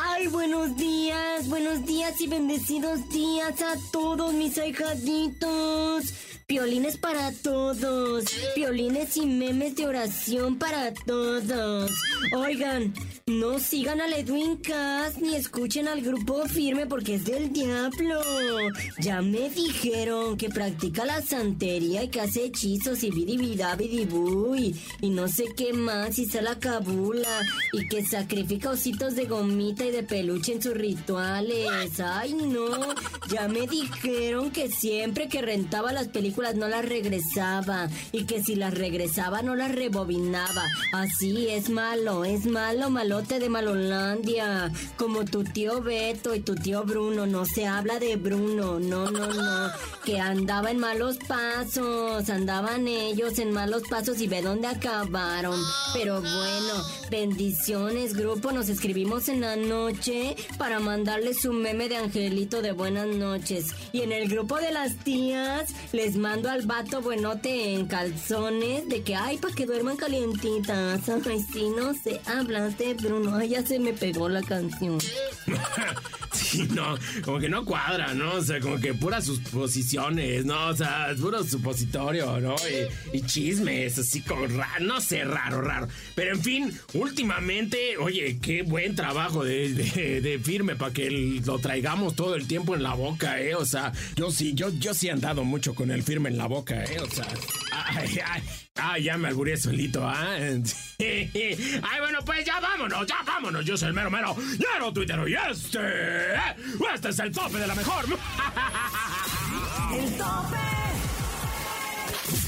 Ay, 0.00 0.26
buenos 0.28 0.76
días, 0.76 1.48
buenos 1.48 1.84
días 1.84 2.20
y 2.20 2.28
bendecidos 2.28 3.08
días 3.08 3.60
a 3.62 3.74
todos 3.92 4.32
mis 4.32 4.56
ahijaditos. 4.58 6.04
Piolines 6.48 6.96
para 6.96 7.30
todos, 7.30 8.24
piolines 8.54 9.18
y 9.18 9.26
memes 9.26 9.76
de 9.76 9.86
oración 9.86 10.56
para 10.56 10.94
todos. 10.94 11.90
Oigan, 12.34 12.94
no 13.26 13.58
sigan 13.58 14.00
al 14.00 14.14
Edwin 14.14 14.56
Cass 14.56 15.18
ni 15.18 15.34
escuchen 15.34 15.88
al 15.88 16.00
grupo 16.00 16.48
firme 16.48 16.86
porque 16.86 17.16
es 17.16 17.26
del 17.26 17.52
diablo. 17.52 18.22
Ya 18.98 19.20
me 19.20 19.50
dijeron 19.50 20.38
que 20.38 20.48
practica 20.48 21.04
la 21.04 21.20
santería 21.20 22.04
y 22.04 22.08
que 22.08 22.22
hace 22.22 22.46
hechizos 22.46 23.02
y 23.02 23.10
bidibidabidibú 23.10 24.56
y, 24.56 24.74
y 25.02 25.10
no 25.10 25.28
sé 25.28 25.48
qué 25.54 25.74
más 25.74 26.18
y 26.18 26.24
se 26.24 26.40
la 26.40 26.58
cabula 26.58 27.42
y 27.74 27.86
que 27.88 28.02
sacrifica 28.02 28.70
ositos 28.70 29.16
de 29.16 29.26
gomita 29.26 29.84
y 29.84 29.90
de 29.90 30.02
peluche 30.02 30.54
en 30.54 30.62
sus 30.62 30.72
rituales. 30.72 32.00
Ay, 32.00 32.32
no. 32.32 32.94
Ya 33.30 33.48
me 33.48 33.66
dijeron 33.66 34.50
que 34.50 34.70
siempre 34.70 35.28
que 35.28 35.42
rentaba 35.42 35.92
las 35.92 36.08
películas 36.08 36.37
no 36.38 36.68
las 36.68 36.84
regresaba 36.84 37.88
y 38.12 38.24
que 38.24 38.42
si 38.42 38.54
las 38.54 38.72
regresaba 38.72 39.42
no 39.42 39.56
las 39.56 39.72
rebobinaba. 39.74 40.64
Así 40.92 41.48
es 41.48 41.68
malo, 41.68 42.24
es 42.24 42.46
malo, 42.46 42.90
malote 42.90 43.40
de 43.40 43.48
Malolandia. 43.48 44.70
Como 44.96 45.24
tu 45.24 45.42
tío 45.42 45.82
Beto 45.82 46.36
y 46.36 46.40
tu 46.40 46.54
tío 46.54 46.84
Bruno, 46.84 47.26
no 47.26 47.44
se 47.44 47.66
habla 47.66 47.98
de 47.98 48.14
Bruno, 48.14 48.78
no, 48.78 49.10
no, 49.10 49.26
no. 49.26 49.70
Que 50.04 50.20
andaba 50.20 50.70
en 50.70 50.78
malos 50.78 51.18
pasos, 51.26 52.30
andaban 52.30 52.86
ellos 52.86 53.38
en 53.40 53.52
malos 53.52 53.82
pasos 53.90 54.20
y 54.20 54.28
ve 54.28 54.40
dónde 54.40 54.68
acabaron. 54.68 55.60
Pero 55.92 56.20
bueno, 56.20 56.84
bendiciones, 57.10 58.14
grupo, 58.14 58.52
nos 58.52 58.68
escribimos 58.68 59.28
en 59.28 59.40
la 59.40 59.56
noche 59.56 60.36
para 60.56 60.78
mandarles 60.78 61.44
un 61.44 61.62
meme 61.62 61.88
de 61.88 61.96
Angelito 61.96 62.62
de 62.62 62.70
buenas 62.72 63.08
noches. 63.08 63.74
Y 63.92 64.02
en 64.02 64.12
el 64.12 64.28
grupo 64.28 64.56
de 64.58 64.70
las 64.70 64.94
tías 64.98 65.74
les 65.92 66.14
mando 66.14 66.27
al 66.28 66.66
vato 66.66 67.00
buenote 67.00 67.74
en 67.74 67.86
calzones 67.86 68.88
de 68.88 69.02
que, 69.02 69.14
ay, 69.14 69.38
para 69.38 69.54
que 69.54 69.66
duerman 69.66 69.96
calientitas. 69.96 71.08
Ay, 71.08 71.44
sí, 71.52 71.70
no 71.76 71.94
sé, 71.94 72.20
hablaste, 72.26 72.94
Bruno. 72.94 73.34
Ay, 73.36 73.50
ya 73.50 73.64
se 73.64 73.78
me 73.78 73.92
pegó 73.92 74.28
la 74.28 74.42
canción. 74.42 74.98
Sí, 76.48 76.66
no, 76.74 76.96
como 77.24 77.38
que 77.38 77.48
no 77.48 77.64
cuadra, 77.64 78.14
¿no? 78.14 78.34
O 78.34 78.42
sea, 78.42 78.60
como 78.60 78.78
que 78.78 78.94
puras 78.94 79.26
suposiciones, 79.26 80.44
¿no? 80.44 80.68
O 80.68 80.76
sea, 80.76 81.14
puro 81.20 81.42
supositorio, 81.44 82.40
¿no? 82.40 82.54
Y, 83.12 83.20
chismes, 83.22 83.98
así 83.98 84.22
como 84.22 84.46
raro, 84.46 84.84
no 84.84 85.00
sé, 85.00 85.24
raro, 85.24 85.60
raro. 85.60 85.88
Pero 86.14 86.34
en 86.34 86.42
fin, 86.42 86.80
últimamente, 86.94 87.96
oye, 87.98 88.38
qué 88.40 88.62
buen 88.62 88.94
trabajo 88.94 89.44
de 89.44 90.40
firme 90.42 90.76
para 90.76 90.92
que 90.92 91.10
lo 91.44 91.58
traigamos 91.58 92.14
todo 92.14 92.34
el 92.34 92.46
tiempo 92.46 92.74
en 92.74 92.82
la 92.82 92.94
boca, 92.94 93.40
¿eh? 93.40 93.54
O 93.54 93.66
sea, 93.66 93.92
yo 94.16 94.30
sí, 94.30 94.54
yo, 94.54 94.70
yo 94.70 94.94
sí 94.94 95.08
he 95.08 95.10
andado 95.10 95.44
mucho 95.44 95.74
con 95.74 95.90
el 95.90 96.02
firme 96.02 96.28
en 96.30 96.38
la 96.38 96.46
boca, 96.46 96.84
¿eh? 96.84 96.98
O 97.00 97.10
sea, 97.10 97.26
ay, 97.86 98.20
ay. 98.24 98.42
Ah, 98.76 98.98
ya 98.98 99.16
me 99.18 99.28
alburé 99.28 99.56
solito, 99.56 100.06
¿ah? 100.06 100.36
Ay, 101.00 101.98
bueno, 102.00 102.20
pues 102.24 102.44
ya 102.44 102.60
vámonos, 102.60 103.06
ya 103.06 103.22
vámonos. 103.24 103.64
Yo 103.64 103.76
soy 103.76 103.88
el 103.88 103.94
mero 103.94 104.10
mero, 104.10 104.34
mero 104.34 104.92
tuitero 104.92 105.26
y 105.26 105.34
este, 105.34 106.34
este 106.94 107.08
es 107.08 107.18
el 107.18 107.32
tope 107.32 107.58
de 107.58 107.66
la 107.66 107.74
mejor. 107.74 108.04
El 109.90 110.16
tope. 110.18 110.56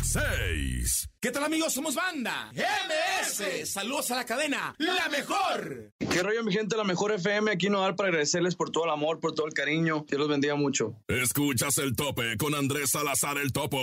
6. 0.02 1.09
¿Qué 1.22 1.30
tal 1.30 1.44
amigos? 1.44 1.74
Somos 1.74 1.94
banda 1.94 2.50
MS. 2.54 3.68
Saludos 3.70 4.10
a 4.10 4.16
la 4.16 4.24
cadena 4.24 4.74
La 4.78 5.06
Mejor. 5.10 5.92
¿Qué 5.98 6.22
rollo 6.22 6.42
mi 6.42 6.50
gente? 6.50 6.78
La 6.78 6.84
Mejor 6.84 7.12
FM 7.12 7.50
aquí 7.50 7.68
no 7.68 7.82
dar 7.82 7.94
para 7.94 8.08
agradecerles 8.08 8.54
por 8.54 8.70
todo 8.70 8.86
el 8.86 8.90
amor, 8.90 9.20
por 9.20 9.34
todo 9.34 9.46
el 9.46 9.52
cariño. 9.52 10.06
Dios 10.08 10.18
los 10.18 10.30
bendiga 10.30 10.54
mucho. 10.54 10.94
Escuchas 11.08 11.76
el 11.76 11.94
tope 11.94 12.38
con 12.38 12.54
Andrés 12.54 12.92
Salazar 12.92 13.36
el 13.36 13.52
Topo. 13.52 13.78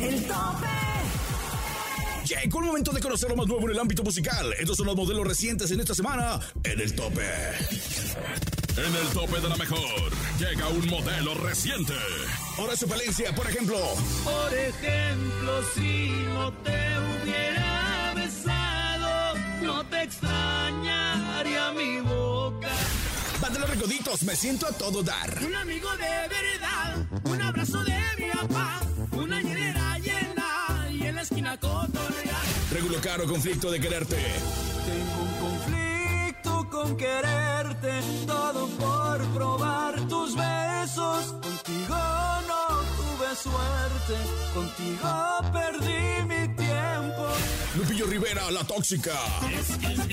El 0.00 0.22
tope. 0.24 0.66
Llegó 2.26 2.60
el 2.60 2.66
momento 2.66 2.92
de 2.92 3.00
conocer 3.00 3.30
lo 3.30 3.36
más 3.36 3.46
nuevo 3.46 3.64
en 3.64 3.70
el 3.70 3.78
ámbito 3.80 4.02
musical. 4.02 4.52
Estos 4.58 4.76
son 4.76 4.86
los 4.86 4.96
modelos 4.96 5.26
recientes 5.26 5.70
en 5.70 5.80
esta 5.80 5.94
semana 5.94 6.38
en 6.62 6.78
el 6.78 6.94
tope. 6.94 7.24
En 8.76 8.96
el 8.96 9.08
tope 9.12 9.38
de 9.40 9.48
la 9.48 9.56
mejor 9.56 10.12
llega 10.38 10.68
un 10.68 10.88
modelo 10.88 11.34
reciente. 11.34 11.92
Horacio 12.56 12.88
Palencia, 12.88 13.34
por 13.34 13.46
ejemplo. 13.46 13.76
Por 14.24 14.54
ejemplo, 14.54 15.62
si 15.74 16.08
no 16.32 16.52
te 16.64 16.78
hubiera 17.22 18.12
besado, 18.14 19.34
no 19.62 19.84
te 19.86 20.02
extrañaría 20.02 21.72
mi 21.72 22.00
boca. 22.00 22.68
Los 23.58 23.68
recoditos, 23.68 24.22
me 24.22 24.34
siento 24.34 24.66
a 24.66 24.72
todo 24.72 25.02
dar. 25.02 25.38
Un 25.44 25.54
amigo 25.54 25.90
de 25.92 26.28
verdad, 26.28 27.06
un 27.24 27.42
abrazo 27.42 27.84
de 27.84 28.00
mi 28.18 28.30
papá, 28.30 28.80
una 29.12 29.42
hielera 29.42 29.98
llena 29.98 30.88
y 30.90 31.02
en 31.02 31.14
la 31.16 31.22
esquina 31.22 31.60
cotorrea. 31.60 32.40
Regulo 32.72 32.98
caro 33.02 33.26
conflicto 33.26 33.70
de 33.70 33.78
quererte. 33.78 34.16
Tengo 34.16 35.22
un 35.22 35.50
conflicto 35.50 35.91
con 36.82 36.96
quererte, 36.96 38.00
todo 38.26 38.66
por 38.68 39.24
probar 39.34 39.94
tus 40.08 40.34
besos. 40.34 41.34
Contigo 41.40 41.96
no 42.48 42.62
tuve 42.98 43.36
suerte, 43.36 44.16
contigo 44.54 45.52
perdí 45.52 46.24
mi 46.26 46.54
tiempo. 46.56 47.26
Lupillo 47.76 48.06
Rivera, 48.06 48.50
la 48.50 48.64
tóxica. 48.64 49.14
Es 49.58 49.76
que 49.76 49.92
es 49.92 50.06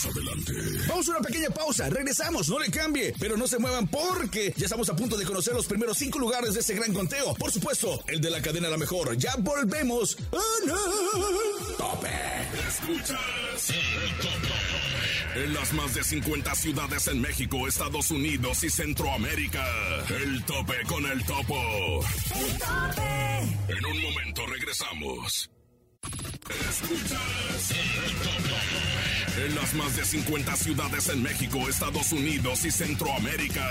Más 0.00 0.16
adelante. 0.16 0.54
Vamos 0.88 1.08
a 1.08 1.10
una 1.10 1.20
pequeña 1.20 1.50
pausa. 1.50 1.90
Regresamos, 1.90 2.48
no 2.48 2.58
le 2.58 2.70
cambie. 2.70 3.12
Pero 3.20 3.36
no 3.36 3.46
se 3.46 3.58
muevan 3.58 3.86
porque 3.86 4.54
ya 4.56 4.64
estamos 4.64 4.88
a 4.88 4.96
punto 4.96 5.14
de 5.18 5.26
conocer 5.26 5.52
los 5.52 5.66
primeros 5.66 5.98
cinco 5.98 6.18
lugares 6.18 6.54
de 6.54 6.60
ese 6.60 6.74
gran 6.74 6.94
conteo. 6.94 7.34
Por 7.34 7.52
supuesto, 7.52 8.02
el 8.06 8.18
de 8.18 8.30
la 8.30 8.40
cadena 8.40 8.70
La 8.70 8.78
Mejor. 8.78 9.14
Ya 9.18 9.34
volvemos. 9.36 10.16
¡Ah, 10.32 10.38
no! 10.66 10.76
Tope. 11.76 12.08
Escuchas 12.66 13.70
el 13.70 14.16
tope. 14.16 15.44
En 15.44 15.52
las 15.52 15.72
más 15.74 15.94
de 15.94 16.02
50 16.02 16.54
ciudades 16.54 17.06
en 17.08 17.20
México, 17.20 17.68
Estados 17.68 18.10
Unidos 18.10 18.64
y 18.64 18.70
Centroamérica. 18.70 19.66
El 20.08 20.42
tope 20.44 20.76
con 20.88 21.04
el 21.04 21.22
topo. 21.26 22.00
El 22.36 22.58
tope. 22.58 23.76
En 23.76 23.84
un 23.84 24.02
momento 24.02 24.46
regresamos. 24.46 25.50
Escuchas. 26.70 27.20
En 29.36 29.54
las 29.54 29.74
más 29.74 29.96
de 29.96 30.04
50 30.04 30.56
ciudades 30.56 31.08
en 31.08 31.22
México, 31.22 31.68
Estados 31.68 32.12
Unidos 32.12 32.64
y 32.64 32.70
Centroamérica. 32.70 33.70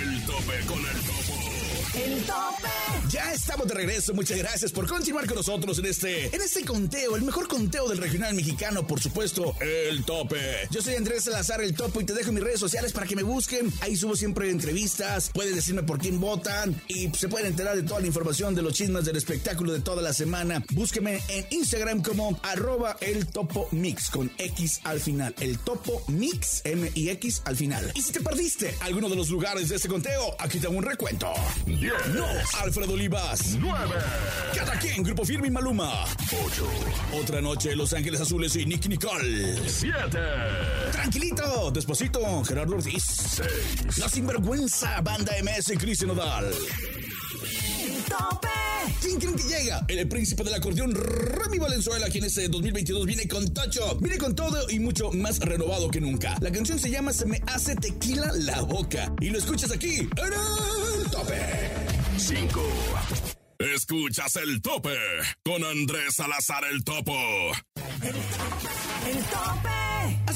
El 0.00 0.24
tope 0.24 0.60
con 0.66 0.78
el 0.78 1.00
topo. 1.02 1.57
El 1.94 2.22
tope. 2.24 2.68
Ya 3.10 3.32
estamos 3.32 3.66
de 3.66 3.74
regreso. 3.74 4.12
Muchas 4.12 4.36
gracias 4.36 4.70
por 4.70 4.86
continuar 4.86 5.26
con 5.26 5.36
nosotros 5.36 5.78
en 5.78 5.86
este, 5.86 6.26
en 6.34 6.42
este 6.42 6.64
conteo, 6.64 7.16
el 7.16 7.22
mejor 7.22 7.48
conteo 7.48 7.88
del 7.88 7.98
regional 7.98 8.34
mexicano, 8.34 8.86
por 8.86 9.00
supuesto, 9.00 9.54
el 9.60 10.04
tope. 10.04 10.68
Yo 10.70 10.82
soy 10.82 10.96
Andrés 10.96 11.24
Salazar, 11.24 11.62
el 11.62 11.74
topo, 11.74 12.00
y 12.00 12.04
te 12.04 12.12
dejo 12.12 12.32
mis 12.32 12.42
redes 12.42 12.60
sociales 12.60 12.92
para 12.92 13.06
que 13.06 13.16
me 13.16 13.22
busquen. 13.22 13.72
Ahí 13.80 13.96
subo 13.96 14.14
siempre 14.14 14.50
entrevistas, 14.50 15.30
pueden 15.32 15.54
decirme 15.54 15.82
por 15.82 15.98
quién 15.98 16.20
votan 16.20 16.80
y 16.88 17.08
se 17.10 17.28
pueden 17.28 17.46
enterar 17.46 17.76
de 17.76 17.82
toda 17.82 18.00
la 18.00 18.06
información 18.06 18.54
de 18.54 18.60
los 18.62 18.74
chismes 18.74 19.06
del 19.06 19.16
espectáculo 19.16 19.72
de 19.72 19.80
toda 19.80 20.02
la 20.02 20.12
semana. 20.12 20.62
Búsqueme 20.72 21.22
en 21.28 21.46
Instagram 21.50 22.02
como 22.02 22.38
arroba 22.42 22.98
el 23.00 23.26
topo 23.26 23.68
mix 23.70 24.10
con 24.10 24.30
X 24.36 24.80
al 24.84 25.00
final. 25.00 25.34
El 25.40 25.58
topo 25.58 26.02
mix, 26.08 26.60
M 26.64 26.90
y 26.94 27.08
X 27.08 27.42
al 27.46 27.56
final. 27.56 27.90
Y 27.94 28.02
si 28.02 28.12
te 28.12 28.20
perdiste 28.20 28.74
alguno 28.80 29.08
de 29.08 29.16
los 29.16 29.30
lugares 29.30 29.70
de 29.70 29.76
este 29.76 29.88
conteo, 29.88 30.36
aquí 30.38 30.58
tengo 30.58 30.76
un 30.76 30.84
recuento. 30.84 31.32
10. 31.80 31.92
No, 32.14 32.26
Alfredo 32.60 32.92
Olivas. 32.94 33.56
9. 33.58 33.94
Cada 34.54 34.78
quien, 34.78 35.02
Grupo 35.02 35.24
Firme 35.24 35.48
y 35.48 35.50
Maluma. 35.50 36.04
8. 36.26 36.68
Otra 37.20 37.40
noche, 37.40 37.76
Los 37.76 37.92
Ángeles 37.92 38.20
Azules 38.20 38.56
y 38.56 38.66
Nicky 38.66 38.88
Nicole. 38.88 39.56
7. 39.68 40.18
Tranquilito, 40.90 41.70
despacito, 41.70 42.44
Gerardo 42.44 42.76
Ortiz. 42.76 43.04
6. 43.04 43.98
La 43.98 44.08
Sinvergüenza, 44.08 45.00
Banda 45.02 45.32
MS 45.42 45.72
y 45.74 45.76
Cristian 45.76 46.08
Nodal. 46.08 46.50
Tope. 48.08 48.48
¿Quién 49.00 49.18
creen 49.20 49.36
que 49.36 49.44
llega? 49.44 49.84
El 49.86 50.08
príncipe 50.08 50.42
del 50.42 50.54
acordeón, 50.54 50.92
Remy 50.94 51.58
Valenzuela, 51.58 52.08
quien 52.08 52.24
este 52.24 52.48
2022 52.48 53.06
viene 53.06 53.28
con 53.28 53.46
Tocho. 53.54 53.96
Viene 54.00 54.18
con 54.18 54.34
todo 54.34 54.68
y 54.68 54.80
mucho 54.80 55.12
más 55.12 55.38
renovado 55.38 55.90
que 55.90 56.00
nunca. 56.00 56.36
La 56.40 56.50
canción 56.50 56.78
se 56.78 56.90
llama 56.90 57.12
Se 57.12 57.26
me 57.26 57.40
hace 57.46 57.76
tequila 57.76 58.32
la 58.34 58.62
boca. 58.62 59.12
Y 59.20 59.30
lo 59.30 59.38
escuchas 59.38 59.70
aquí, 59.70 60.08
tope. 60.16 60.67
5. 62.18 62.60
Escuchas 63.58 64.36
el 64.36 64.60
tope 64.60 64.96
con 65.44 65.64
Andrés 65.64 66.14
Salazar 66.16 66.64
el 66.70 66.82
Topo. 66.84 67.12
El 68.02 69.24
tope. 69.24 69.87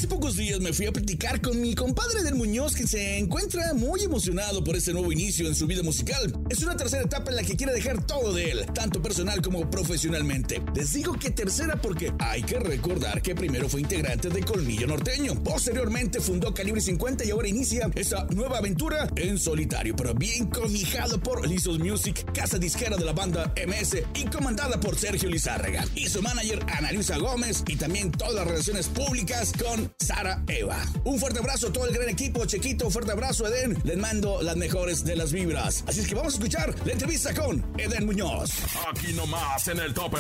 Hace 0.03 0.09
pocos 0.09 0.35
días 0.35 0.59
me 0.59 0.73
fui 0.73 0.87
a 0.87 0.93
platicar 0.93 1.41
con 1.41 1.61
mi 1.61 1.77
compadre 1.77 2.25
del 2.25 2.35
Muñoz 2.35 2.75
que 2.75 2.89
se 2.89 3.19
encuentra 3.19 3.73
muy 3.73 4.03
emocionado 4.03 4.65
por 4.65 4.75
este 4.75 4.93
nuevo 4.93 5.13
inicio 5.13 5.47
en 5.47 5.55
su 5.55 5.69
vida 5.69 5.85
musical. 5.85 6.41
Es 6.51 6.61
una 6.61 6.77
tercera 6.77 7.05
etapa 7.05 7.31
en 7.31 7.37
la 7.37 7.45
que 7.45 7.55
quiere 7.55 7.73
dejar 7.73 8.05
todo 8.05 8.33
de 8.33 8.51
él, 8.51 8.67
tanto 8.75 9.01
personal 9.01 9.41
como 9.41 9.71
profesionalmente. 9.71 10.61
Les 10.75 10.93
digo 10.93 11.13
que 11.13 11.31
tercera 11.31 11.81
porque 11.81 12.13
hay 12.19 12.43
que 12.43 12.59
recordar 12.59 13.23
que 13.23 13.37
primero 13.37 13.69
fue 13.69 13.83
integrante 13.83 14.29
de 14.29 14.43
Colmillo 14.43 14.89
Norteño. 14.89 15.41
Posteriormente 15.41 16.21
fundó 16.21 16.53
Calibre 16.53 16.81
50 16.81 17.25
y 17.25 17.31
ahora 17.31 17.47
inicia 17.47 17.89
esta 17.95 18.25
nueva 18.35 18.59
aventura 18.59 19.09
en 19.15 19.39
solitario, 19.39 19.95
pero 19.95 20.15
bien 20.15 20.47
cobijado 20.47 21.21
por 21.21 21.47
Lizos 21.47 21.79
Music, 21.79 22.27
casa 22.33 22.59
disquera 22.59 22.97
de 22.97 23.05
la 23.05 23.13
banda 23.13 23.55
MS 23.69 23.99
y 24.15 24.25
comandada 24.25 24.81
por 24.81 24.99
Sergio 24.99 25.31
Lizárraga. 25.31 25.85
Y 25.95 26.09
su 26.09 26.21
manager 26.23 26.59
Ana 26.77 26.91
Luisa 26.91 27.19
Gómez 27.19 27.63
y 27.69 27.77
también 27.77 28.11
todas 28.11 28.35
las 28.35 28.49
relaciones 28.49 28.89
públicas 28.89 29.53
con 29.57 29.92
Sara 29.99 30.43
Eva. 30.49 30.79
Un 31.05 31.19
fuerte 31.19 31.39
abrazo 31.39 31.69
a 31.69 31.73
todo 31.73 31.87
el 31.87 31.95
gran 31.95 32.09
equipo, 32.09 32.45
Chequito, 32.47 32.91
fuerte 32.91 33.13
abrazo, 33.13 33.47
Eden. 33.47 33.79
Les 33.85 33.97
mando 33.97 34.43
las 34.43 34.57
mejores 34.57 35.05
de 35.05 35.17
las 35.17 35.33
vibras. 35.33 35.85
Así 35.87 36.01
es 36.01 36.09
que 36.09 36.15
vamos 36.15 36.35
a 36.35 36.37
escuchar 36.37 36.75
la 36.85 36.93
entrevista 36.93 37.35
con 37.35 37.65
Eden 37.79 38.07
Muñoz. 38.07 38.51
Aquí 38.91 39.13
nomás 39.13 39.69
en 39.69 39.79
el 39.81 39.95
tope. 39.95 40.19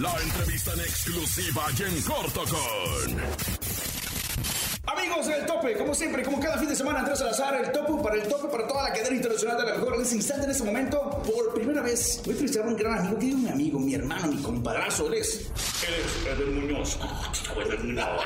La 0.00 0.14
entrevista 0.20 0.72
en 0.74 0.80
exclusiva 0.80 1.66
y 1.78 1.82
en 1.82 2.02
corto 2.02 2.42
con. 2.44 4.03
Amigos 5.04 5.26
del 5.26 5.44
tope, 5.44 5.76
como 5.76 5.94
siempre, 5.94 6.22
como 6.22 6.40
cada 6.40 6.56
fin 6.56 6.66
de 6.66 6.74
semana, 6.74 7.00
Andrés 7.00 7.18
Salazar, 7.18 7.62
el 7.62 7.70
tope 7.72 8.02
para 8.02 8.16
el 8.16 8.26
tope 8.26 8.48
para 8.48 8.66
toda 8.66 8.84
la 8.84 8.94
cadena 8.94 9.16
internacional 9.16 9.58
de 9.58 9.64
la 9.64 9.74
mejor. 9.74 9.94
En 9.96 10.00
este 10.00 10.16
instante, 10.16 10.44
en 10.44 10.50
este 10.50 10.64
momento, 10.64 11.22
por 11.22 11.52
primera 11.52 11.82
vez, 11.82 12.22
voy 12.24 12.30
a 12.30 12.32
entrevistar 12.32 12.64
a 12.64 12.68
un 12.68 12.76
gran 12.76 12.98
amigo, 13.00 13.18
que 13.18 13.28
es 13.28 13.34
mi 13.34 13.48
amigo, 13.50 13.78
mi 13.78 13.94
hermano, 13.94 14.28
mi 14.28 14.42
compadrazo. 14.42 15.06
Él 15.08 15.14
es. 15.14 15.50
Él 15.86 15.94
es 15.94 16.38
Eden 16.38 16.58
Muñoz. 16.58 16.98
Ah, 17.02 17.30
Muñoz. 17.54 18.24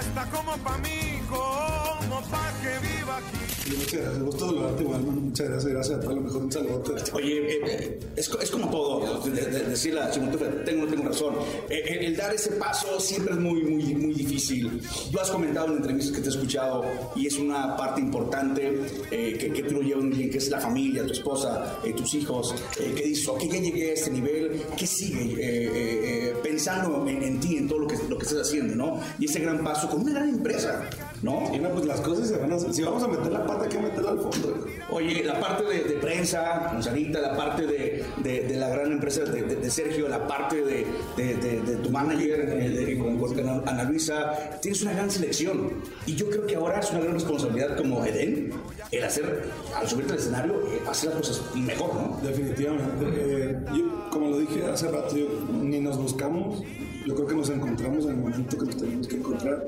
Está 0.00 0.24
como 0.30 0.56
pa' 0.58 0.78
mí, 0.78 1.20
como 1.28 2.22
pa' 2.22 2.52
que 2.60 2.78
viva 2.88 3.18
aquí. 3.18 3.47
Muchas 3.76 4.00
gracias. 4.00 4.22
Gusto 4.22 4.74
igual. 4.80 5.00
Muchas 5.02 5.48
gracias. 5.48 5.90
A 5.90 6.12
lo 6.12 6.20
mejor 6.20 6.42
un 6.42 6.52
saludote. 6.52 6.92
Oye, 7.12 7.56
eh, 7.66 8.00
es, 8.16 8.30
es 8.42 8.50
como 8.50 8.70
todo, 8.70 9.20
de, 9.20 9.30
de- 9.30 9.64
decirle 9.64 10.00
a 10.00 10.10
Chimotefe, 10.10 10.44
tengo, 10.64 10.86
tengo 10.86 11.04
razón. 11.04 11.34
Eh, 11.68 11.98
el, 12.02 12.16
dar 12.16 12.34
ese 12.34 12.52
paso 12.52 12.98
siempre 13.00 13.34
es 13.34 13.40
muy, 13.40 13.62
muy, 13.62 13.94
muy 13.94 14.14
difícil. 14.14 14.80
Tú 15.12 15.18
has 15.20 15.30
comentado 15.30 15.68
en 15.68 15.78
entrevistas 15.78 16.16
que 16.16 16.22
te 16.22 16.28
he 16.28 16.30
escuchado 16.32 16.84
y 17.16 17.26
es 17.26 17.36
una 17.38 17.76
parte 17.76 18.00
importante 18.00 18.80
eh, 19.10 19.36
que, 19.38 19.52
que 19.52 19.62
tú 19.64 19.74
lo 19.76 19.82
llevas 19.82 20.08
bien, 20.08 20.30
que 20.30 20.38
es 20.38 20.48
la 20.48 20.60
familia, 20.60 21.04
tu 21.06 21.12
esposa, 21.12 21.78
tus 21.96 22.14
hijos, 22.14 22.54
que 22.76 23.02
dices, 23.02 23.26
ok, 23.28 23.42
ya 23.44 23.58
llegué 23.60 23.90
a 23.90 23.94
este 23.94 24.10
nivel, 24.10 24.62
¿qué 24.76 24.86
sigue? 24.86 25.34
Pensando 26.58 27.06
en, 27.06 27.22
en 27.22 27.38
ti, 27.38 27.56
en 27.56 27.68
todo 27.68 27.78
lo 27.78 27.86
que, 27.86 27.96
lo 28.08 28.18
que 28.18 28.26
estás 28.26 28.40
haciendo, 28.48 28.74
¿no? 28.74 28.98
Y 29.20 29.26
ese 29.26 29.38
gran 29.38 29.62
paso 29.62 29.88
con 29.88 30.00
una 30.02 30.10
gran 30.14 30.28
empresa, 30.28 30.80
¿no? 31.22 31.48
Y 31.54 31.58
no, 31.60 31.68
pues 31.70 31.86
las 31.86 32.00
cosas 32.00 32.26
se 32.26 32.36
van 32.36 32.50
a 32.50 32.56
hacer. 32.56 32.74
Si 32.74 32.82
vamos 32.82 33.00
a 33.04 33.06
meter 33.06 33.30
la 33.30 33.46
pata, 33.46 33.62
hay 33.62 33.68
que 33.68 33.78
meterla 33.78 34.10
al 34.10 34.18
fondo. 34.18 34.66
Oye, 34.90 35.22
la 35.22 35.38
parte 35.38 35.62
de, 35.62 35.84
de 35.84 35.94
prensa, 36.00 36.66
con 36.72 36.82
Sarita, 36.82 37.20
la 37.20 37.36
parte 37.36 37.64
de, 37.64 38.02
de- 38.24 38.40
de 38.48 38.56
la 38.56 38.70
gran 38.70 38.90
empresa 38.90 39.22
de, 39.22 39.70
Sergio, 39.70 40.08
la 40.08 40.26
parte 40.26 40.56
de, 40.64 40.84
tu 41.80 41.90
manager 41.90 42.40
eh, 42.60 42.70
de- 42.70 42.98
con, 42.98 43.16
con 43.18 43.68
Ana 43.68 43.84
Luisa, 43.84 44.32
tienes 44.60 44.82
una 44.82 44.94
gran 44.94 45.08
selección. 45.12 45.70
Y 46.06 46.16
yo 46.16 46.28
creo 46.28 46.44
que 46.44 46.56
ahora 46.56 46.80
es 46.80 46.90
una 46.90 46.98
gran 47.00 47.14
responsabilidad 47.14 47.76
como 47.76 48.04
Eden, 48.04 48.50
el 48.90 49.04
hacer, 49.04 49.44
al 49.76 49.86
subirte 49.88 50.14
al 50.14 50.18
escenario, 50.18 50.54
eh, 50.54 50.80
hacer 50.90 51.10
las 51.10 51.18
cosas 51.18 51.40
mejor, 51.54 51.94
¿no? 51.94 52.18
Definitivamente. 52.20 53.06
Eh, 53.16 53.56
yo, 53.76 54.10
como 54.10 54.30
lo 54.30 54.38
dije 54.38 54.64
hace 54.64 54.90
rato, 54.90 55.16
yo- 55.16 55.28
nos 55.88 55.98
buscamos. 55.98 56.62
Yo 57.06 57.14
creo 57.14 57.26
que 57.26 57.34
nos 57.34 57.50
encontramos 57.50 58.04
en 58.04 58.10
el 58.10 58.16
momento 58.18 58.58
que 58.58 58.66
nos 58.66 58.76
tenemos 58.76 59.08
que 59.08 59.16
encontrar. 59.16 59.66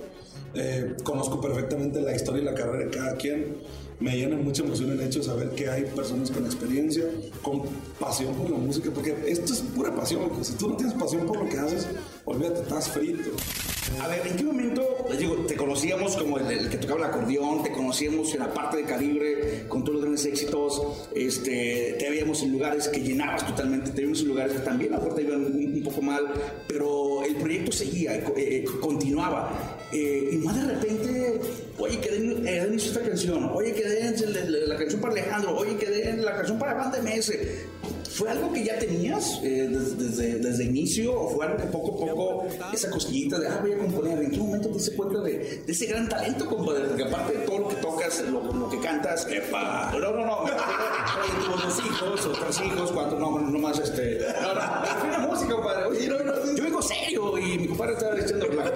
Eh, 0.54 0.96
conozco 1.02 1.40
perfectamente 1.40 2.00
la 2.00 2.14
historia 2.14 2.42
y 2.42 2.44
la 2.44 2.54
carrera 2.54 2.84
de 2.84 2.90
cada 2.90 3.16
quien. 3.16 3.56
Me 4.00 4.16
llena 4.16 4.36
mucha 4.36 4.62
emoción 4.62 4.92
el 4.92 5.00
hecho 5.02 5.18
de 5.18 5.26
saber 5.26 5.50
que 5.50 5.68
hay 5.68 5.84
personas 5.84 6.30
con 6.30 6.46
experiencia, 6.46 7.04
con 7.42 7.62
pasión 7.98 8.34
por 8.34 8.48
la 8.48 8.56
música, 8.56 8.90
porque 8.94 9.14
esto 9.26 9.52
es 9.52 9.60
pura 9.60 9.94
pasión. 9.94 10.26
porque 10.26 10.44
Si 10.44 10.54
tú 10.54 10.70
no 10.70 10.76
tienes 10.76 10.94
pasión 10.94 11.26
por 11.26 11.38
lo 11.38 11.48
que 11.48 11.58
haces, 11.58 11.86
olvídate, 12.24 12.62
estás 12.62 12.88
frito. 12.88 13.30
A 14.00 14.08
ver, 14.08 14.26
¿en 14.26 14.36
qué 14.36 14.44
momento, 14.44 14.82
digo, 15.18 15.34
te 15.46 15.54
conocíamos 15.54 16.16
como 16.16 16.38
el, 16.38 16.70
que 16.70 16.78
tocaba 16.78 17.00
el 17.00 17.06
acordeón, 17.06 17.62
te 17.62 17.72
conocíamos 17.72 18.32
en 18.32 18.40
la 18.40 18.54
parte 18.54 18.78
de 18.78 18.84
calibre, 18.84 19.66
con 19.68 19.82
todos 19.82 19.94
los 19.94 20.02
grandes 20.02 20.24
éxitos, 20.24 20.80
este, 21.14 21.96
te 21.98 22.08
veíamos 22.08 22.42
en 22.42 22.52
lugares 22.52 22.88
que 22.88 23.00
llenabas 23.00 23.46
totalmente, 23.46 23.90
te 23.90 23.96
veíamos 23.96 24.22
en 24.22 24.28
lugares 24.28 24.52
que 24.52 24.60
también 24.60 24.94
a 24.94 24.96
lo 24.96 25.02
mejor 25.02 25.16
te 25.16 25.22
iban 25.24 25.44
un, 25.44 25.74
un 25.74 25.82
poco 25.82 26.00
mal, 26.00 26.24
pero 26.68 27.22
el 27.24 27.36
proyecto 27.36 27.72
seguía, 27.72 28.14
eh, 28.14 28.24
eh, 28.36 28.64
continuaba. 28.80 29.78
Eh, 29.92 30.30
y 30.32 30.36
más 30.36 30.56
de 30.56 30.74
repente, 30.74 31.40
oye, 31.80 32.00
que 32.00 32.10
den, 32.10 32.46
eh, 32.46 32.60
den 32.64 32.74
esta 32.74 33.00
canción, 33.00 33.50
oye, 33.52 33.72
que 33.72 33.88
den 33.88 34.14
la, 34.32 34.40
la- 34.44 34.66
la 34.66 34.76
canción 34.76 35.00
para 35.00 35.12
Alejandro, 35.14 35.56
oye, 35.56 35.76
que 35.76 35.88
den 35.90 36.24
la 36.24 36.36
canción 36.36 36.58
para 36.58 36.74
Banda 36.74 36.98
MS. 37.02 37.32
¿Fue 38.10 38.28
algo 38.28 38.52
que 38.52 38.64
ya 38.64 38.78
tenías 38.78 39.40
eh, 39.42 39.68
desde, 39.70 39.94
desde, 40.04 40.34
desde 40.40 40.64
inicio 40.64 41.14
o 41.18 41.30
fue 41.30 41.46
algo 41.46 41.56
que 41.58 41.64
poco 41.68 41.94
a 42.04 42.06
poco, 42.14 42.46
esa 42.72 42.90
cosquillita 42.90 43.38
de, 43.38 43.46
ah, 43.48 43.58
voy 43.62 43.72
a 43.72 43.78
componer? 43.78 44.18
¿En 44.22 44.30
qué 44.32 44.36
momento 44.36 44.68
te 44.68 44.74
diste 44.74 44.96
cuenta 44.96 45.20
de, 45.22 45.62
de 45.64 45.72
ese 45.72 45.86
gran 45.86 46.08
talento, 46.08 46.44
compadre? 46.46 46.88
Porque 46.88 47.04
aparte 47.04 47.38
de 47.38 47.44
todo 47.46 47.58
lo 47.60 47.68
que 47.68 47.76
tocas, 47.76 48.20
lo, 48.28 48.42
lo 48.52 48.68
que 48.68 48.78
cantas, 48.80 49.26
epa, 49.30 49.90
no, 49.92 50.00
no, 50.12 50.26
no, 50.26 50.36
tuvo 50.44 51.56
dos 51.64 51.78
hijos 51.86 52.26
o 52.26 52.30
tres 52.32 52.60
hijos, 52.66 52.90
cuatro, 52.92 53.18
no, 53.18 53.38
no 53.38 53.58
más, 53.58 53.78
este, 53.78 54.18
no, 54.42 54.54
no, 54.54 54.80
me 54.80 54.86
refiero 54.86 55.14
a 55.14 55.18
la 55.18 55.26
música, 55.26 55.54
compadre, 55.54 55.84
oye, 55.86 56.08
no, 56.08 56.18
no, 56.22 56.32
y 57.54 57.58
mi 57.58 57.68
compadre 57.68 57.94
estaba 57.94 58.18
echando 58.18 58.46
relajo. 58.46 58.70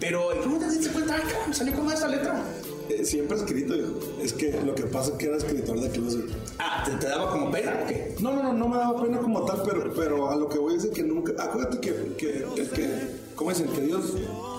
Pero, 0.00 0.32
¿en 0.32 0.40
qué 0.40 0.46
momento 0.46 0.68
te 0.68 0.78
diste 0.78 0.92
cuenta, 0.92 1.16
salió 1.52 1.74
como 1.74 1.90
esa 1.90 2.08
letra? 2.08 2.44
Eh, 2.88 3.04
siempre 3.04 3.36
escrito, 3.38 3.74
hijo. 3.74 3.98
Es 4.22 4.32
que 4.32 4.52
lo 4.62 4.74
que 4.74 4.84
pasa 4.84 5.12
es 5.12 5.16
que 5.16 5.26
era 5.26 5.36
escritor 5.36 5.80
de 5.80 5.90
closet. 5.90 6.26
Ah, 6.58 6.82
¿te, 6.84 6.92
te 6.96 7.06
daba 7.08 7.30
como 7.30 7.50
pena 7.50 7.80
o 7.82 7.86
qué? 7.86 8.14
No, 8.20 8.34
no, 8.34 8.42
no, 8.42 8.52
no 8.52 8.68
me 8.68 8.76
daba 8.76 9.02
pena 9.02 9.18
como 9.18 9.44
tal, 9.44 9.62
pero, 9.64 9.92
pero 9.94 10.30
a 10.30 10.36
lo 10.36 10.48
que 10.48 10.58
voy 10.58 10.74
es 10.74 10.82
de 10.82 10.90
que 10.90 11.02
nunca. 11.02 11.32
Acuérdate 11.42 11.80
que, 11.80 11.92
que 12.18 12.44
el 12.56 12.68
que. 12.70 13.24
¿Cómo 13.34 13.50
dicen? 13.50 13.68
Que 13.68 13.80
Dios. 13.80 14.12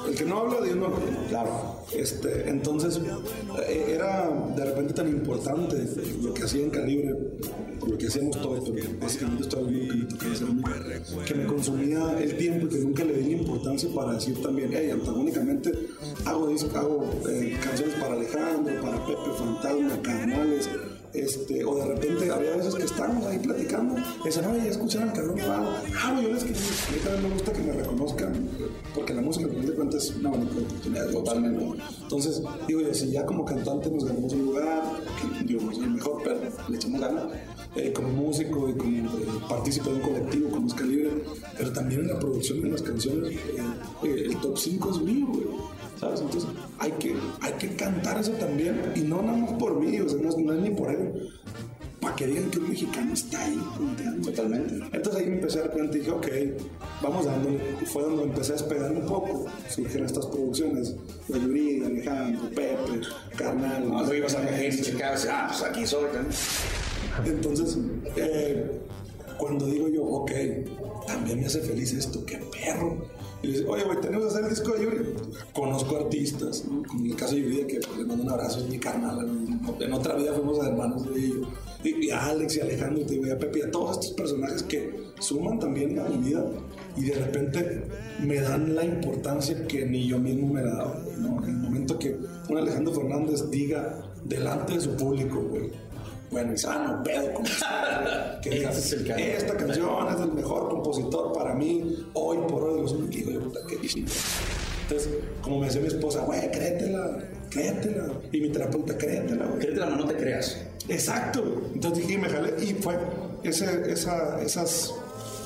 El 0.08 0.16
que 0.16 0.26
no 0.26 0.40
habla, 0.40 0.62
Dios 0.62 0.76
no. 0.76 0.92
Claro. 1.30 1.82
Este, 1.94 2.50
entonces, 2.50 3.00
eh, 3.68 3.94
era 3.96 4.30
de 4.56 4.66
repente 4.66 4.94
tan 4.94 5.08
importante 5.08 5.88
lo 6.22 6.34
que 6.34 6.44
hacía 6.44 6.64
en 6.64 6.70
calibre, 6.72 7.16
lo 7.86 7.98
que 7.98 8.08
hacíamos 8.08 8.42
todos, 8.42 8.66
porque 8.66 8.88
básicamente 9.00 9.44
estaba 9.44 9.64
viendo 9.68 10.18
que 10.18 10.28
mí, 10.28 10.64
que 11.26 11.36
me 11.36 11.46
consumía 11.46 12.18
el 12.20 12.38
tiempo 12.38 12.66
y 12.66 12.70
que 12.70 12.78
nunca 12.80 13.04
le 13.04 13.18
di 13.18 13.36
la 13.36 13.42
importancia 13.42 13.90
para 13.94 14.14
decir 14.14 14.42
también, 14.42 14.70
hey, 14.74 14.90
antagónicamente 14.92 15.72
hago, 16.26 16.50
hago 16.76 17.12
eh, 17.30 17.58
canciones 17.64 17.96
para 17.96 18.14
Alejandro, 18.14 18.82
para 18.82 19.06
Pepe 19.06 19.32
Fantasma, 19.38 20.02
Carnales, 20.02 20.70
este, 21.16 21.64
o 21.64 21.76
de 21.76 21.86
repente 21.86 22.30
había 22.30 22.58
veces 22.58 22.76
que 22.76 22.84
estábamos 22.84 23.26
ahí 23.26 23.40
platicando, 23.40 23.96
y 24.22 24.26
decían, 24.26 24.46
oye, 24.52 24.66
ya 24.66 24.72
escucharon 24.72 25.10
al 25.10 25.16
cabrón 25.16 25.38
Pablo. 25.38 25.70
Ah, 25.98 26.20
yo 26.22 26.28
les 26.28 26.44
escribí. 26.44 26.60
A 26.60 26.92
mí 26.92 26.98
también 27.04 27.24
me 27.24 27.30
gusta 27.34 27.54
que 27.54 27.62
me 27.62 27.72
reconozcan, 27.74 28.50
porque 28.94 29.14
la 29.14 29.22
música, 29.22 29.46
al 29.46 29.52
final 29.52 29.66
de 29.66 29.74
cuentas, 29.74 30.04
es 30.04 30.16
una 30.18 30.30
bonita 30.30 30.52
oportunidad. 30.58 31.12
Totalmente. 31.12 31.84
Entonces, 32.02 32.42
digo 32.68 32.82
yo, 32.82 32.94
si 32.94 33.12
ya 33.12 33.26
como 33.26 33.46
cantante 33.46 33.90
nos 33.90 34.06
ganamos 34.06 34.34
un 34.34 34.46
lugar, 34.46 34.84
que 35.22 35.46
digo, 35.46 35.62
no 35.62 35.74
soy 35.74 35.84
el 35.86 35.92
mejor, 35.92 36.22
pero 36.24 36.40
le 36.68 36.76
echamos 36.76 37.00
ganas, 37.00 37.24
eh, 37.76 37.92
como 37.92 38.10
músico 38.10 38.70
y 38.70 38.74
como 38.74 38.98
eh, 38.98 39.26
partícipe 39.50 39.90
de 39.90 39.96
un 39.96 40.02
colectivo 40.02 40.50
como 40.50 40.68
es 40.68 40.74
Calibre, 40.74 41.12
pero 41.58 41.74
también 41.74 42.02
en 42.02 42.08
la 42.08 42.20
producción 42.20 42.62
de 42.62 42.70
las 42.70 42.82
canciones, 42.82 43.32
eh, 43.34 43.40
eh, 44.04 44.24
el 44.28 44.38
top 44.38 44.58
5 44.58 44.92
es 44.92 45.02
mío, 45.02 45.28
güey. 45.28 45.46
¿Sabes? 46.00 46.22
Entonces 46.22 46.50
hay 46.78 46.92
que, 46.94 47.16
hay 47.42 47.54
que 47.54 47.76
cantar 47.76 48.20
eso 48.20 48.32
también 48.34 48.82
y 48.96 49.00
no 49.00 49.22
nada 49.22 49.38
más 49.38 49.54
por 49.54 49.80
mí, 49.80 50.00
o 50.00 50.10
sea, 50.10 50.20
no 50.20 50.30
es, 50.30 50.38
no 50.38 50.54
es 50.54 50.62
ni 50.62 50.70
por 50.72 50.92
él. 50.92 51.30
Para 52.02 52.16
que 52.16 52.28
digan 52.28 52.52
que 52.52 52.60
un 52.60 52.70
mexicano 52.70 53.14
está 53.14 53.44
ahí, 53.44 53.60
fronteando. 53.76 54.30
Totalmente. 54.30 54.76
Entonces 54.96 55.16
ahí 55.16 55.28
me 55.28 55.36
empecé 55.38 55.60
a 55.60 55.62
dar 55.62 55.72
cuenta 55.72 55.98
y 55.98 56.00
dije, 56.02 56.12
ok, 56.12 56.28
vamos 57.02 57.26
dándole. 57.26 57.60
Y 57.82 57.86
fue 57.86 58.04
donde 58.04 58.24
empecé 58.24 58.52
a 58.52 58.56
despegar 58.58 58.92
un 58.92 59.06
poco. 59.08 59.46
Surgieron 59.70 60.06
estas 60.06 60.26
producciones: 60.28 60.96
La 61.30 61.38
Yuri, 61.40 61.84
Alejandro, 61.84 62.50
Pepe, 62.50 63.02
Carnal. 63.36 63.90
No, 63.90 64.04
lo 64.04 64.14
ibas 64.14 64.36
a 64.36 64.42
México 64.42 64.98
y 65.00 65.02
ah, 65.02 65.48
pues 65.48 65.64
aquí 65.64 65.88
soy 65.88 66.06
también. 66.12 66.36
Entonces, 67.24 67.78
eh, 68.16 68.82
cuando 69.38 69.68
digo 69.68 69.88
yo, 69.88 70.04
ok, 70.04 70.32
también 71.08 71.40
me 71.40 71.46
hace 71.46 71.62
feliz 71.62 71.94
esto, 71.94 72.26
qué 72.26 72.40
perro. 72.52 72.98
Y 73.42 73.48
le 73.48 73.54
dice, 73.54 73.70
oye, 73.70 73.84
güey, 73.84 74.00
tenemos 74.02 74.26
que 74.26 74.32
hacer 74.32 74.44
el 74.46 74.50
disco 74.50 74.74
de 74.74 74.84
Yuri. 74.84 74.98
Conozco 75.54 75.98
artistas, 75.98 76.66
¿no? 76.66 76.84
como 76.84 77.06
el 77.06 77.16
caso 77.16 77.36
de 77.36 77.42
Yuri, 77.42 77.68
que 77.68 77.80
le 77.98 78.06
mando 78.06 78.24
un 78.24 78.30
abrazo, 78.32 78.60
es 78.60 78.70
mi 78.70 78.80
carnal. 78.80 79.28
En 79.80 79.94
otra 79.94 80.16
vida 80.16 80.34
fuimos 80.34 80.66
hermanos 80.66 81.14
de 81.14 81.20
ellos. 81.20 81.48
Y, 81.84 82.10
a 82.10 82.26
Alex 82.28 82.58
y 82.58 82.62
Alejandro, 82.62 83.04
y 83.08 83.30
a 83.30 83.38
Pepe, 83.38 83.64
a 83.64 83.72
todos 83.72 83.92
estos 83.92 84.12
personajes 84.14 84.64
que 84.64 85.06
suman 85.20 85.60
también 85.60 86.00
a 86.00 86.06
mi 86.06 86.18
vida 86.18 86.44
y 86.98 87.04
de 87.04 87.14
repente 87.14 87.84
me 88.24 88.40
dan 88.40 88.74
la 88.76 88.84
importancia 88.84 89.68
que 89.68 89.86
ni 89.86 90.08
yo 90.08 90.18
mismo 90.18 90.54
me 90.54 90.64
la 90.64 90.74
daba. 90.76 91.04
¿no? 91.20 91.44
En 91.44 91.50
el 91.50 91.58
momento 91.58 92.00
que 92.00 92.18
un 92.50 92.58
Alejandro 92.58 92.94
Fernández 92.94 93.50
diga 93.52 94.02
delante 94.24 94.74
de 94.74 94.82
su 94.82 94.96
público, 94.96 95.42
güey, 95.42 95.70
bueno 96.32 96.54
y 96.54 96.58
sano, 96.58 97.04
pedo, 97.04 97.34
como 97.34 97.48
que 98.42 98.50
diga, 98.50 98.72
es 98.72 98.92
el 98.94 99.10
esta 99.12 99.56
canción 99.56 100.14
es 100.14 100.22
el 100.22 100.34
mejor 100.34 100.70
compositor 100.70 101.34
para 101.34 101.54
mí, 101.54 102.06
hoy 102.14 102.38
por 102.48 102.64
hoy 102.64 102.76
de 102.76 102.82
los. 102.82 103.10
Digo 103.10 103.32
yo, 103.32 103.42
puta, 103.42 103.60
qué 103.68 103.88
chido. 103.88 104.12
Entonces, 104.84 105.10
como 105.42 105.60
me 105.60 105.66
decía 105.66 105.82
mi 105.82 105.88
esposa, 105.88 106.22
güey, 106.22 106.52
créetela, 106.52 107.18
créetela. 107.50 108.14
Y 108.32 108.42
mi 108.42 108.50
terapeuta, 108.50 108.96
créetela, 108.98 109.46
güey. 109.46 109.60
Créetela, 109.60 109.88
pero 109.88 109.98
no 109.98 110.06
te 110.06 110.16
creas. 110.16 110.62
Exacto. 110.88 111.70
Entonces 111.74 112.04
dije, 112.04 112.20
y 112.20 112.22
me 112.22 112.30
jalé. 112.30 112.54
Y 112.64 112.74
fue 112.76 112.96
ese, 113.44 113.92
esa, 113.92 114.40
esas 114.42 114.94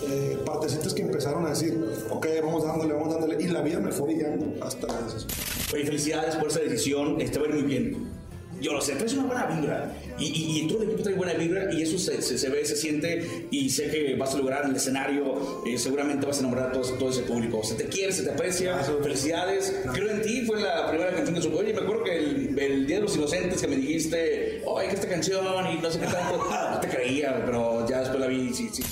eh, 0.03 0.37
partecitas 0.45 0.93
que 0.93 1.03
empezaron 1.03 1.45
a 1.45 1.49
decir, 1.49 1.77
ok, 2.09 2.27
vamos 2.43 2.63
dándole, 2.65 2.93
vamos 2.93 3.13
dándole. 3.13 3.41
Y 3.41 3.47
la 3.47 3.61
vida 3.61 3.79
me 3.79 3.91
fue 3.91 4.13
guiando 4.13 4.65
hasta 4.65 4.87
eso. 4.87 5.25
Oye, 5.73 5.85
felicidades 5.85 6.35
por 6.35 6.49
esa 6.49 6.59
decisión, 6.59 7.21
ir 7.21 7.53
muy 7.53 7.63
bien. 7.63 8.18
Yo 8.61 8.73
lo 8.73 8.81
sé, 8.81 8.95
traes 8.95 9.13
una 9.13 9.25
buena 9.25 9.45
vibra. 9.45 9.93
Y, 10.17 10.25
y, 10.25 10.59
y 10.61 10.67
todo 10.67 10.81
el 10.83 10.89
equipo 10.89 11.03
trae 11.03 11.15
buena 11.15 11.33
vibra 11.33 11.73
y 11.73 11.81
eso 11.81 11.97
se, 11.97 12.21
se, 12.21 12.37
se 12.37 12.49
ve, 12.49 12.65
se 12.65 12.75
siente 12.75 13.47
y 13.51 13.69
sé 13.69 13.89
que 13.89 14.15
vas 14.15 14.33
a 14.33 14.37
lograr 14.37 14.63
en 14.65 14.71
el 14.71 14.75
escenario. 14.75 15.63
eh, 15.65 15.77
seguramente 15.77 16.25
vas 16.25 16.37
a 16.37 16.39
enamorar 16.41 16.69
a 16.69 16.71
todo, 16.73 16.83
todo 16.93 17.09
ese 17.09 17.21
público. 17.23 17.63
Se 17.63 17.75
te 17.75 17.85
quiere, 17.85 18.11
se 18.11 18.23
te 18.23 18.31
aprecia. 18.31 18.77
Felicidades. 19.01 19.73
Creo 19.93 20.09
en 20.09 20.21
ti. 20.21 20.41
Fue 20.45 20.59
la 20.61 20.89
primera 20.89 21.11
canción 21.11 21.35
que 21.35 21.41
supe. 21.41 21.55
Oye, 21.57 21.73
me 21.73 21.81
acuerdo 21.81 22.03
que 22.03 22.17
el, 22.17 22.59
el 22.59 22.87
Día 22.87 22.97
de 22.97 23.01
los 23.03 23.15
Inocentes 23.15 23.61
que 23.61 23.67
me 23.67 23.75
dijiste, 23.77 24.61
oye, 24.65 24.87
que 24.89 24.95
esta 24.95 25.07
canción 25.07 25.45
y 25.73 25.81
no 25.81 25.89
sé 25.91 25.99
qué 25.99 26.05
tanto. 26.07 26.39
No 26.69 26.79
te 26.79 26.87
creía, 26.87 27.43
pero 27.45 27.87
ya 27.89 27.99
después 28.01 28.19
la 28.19 28.27
vi. 28.27 28.53
Sí, 28.53 28.69
sí. 28.71 28.83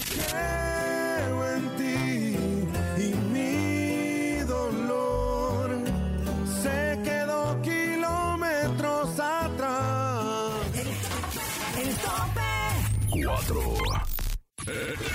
Tope. 12.08 13.24
4. 13.24 13.62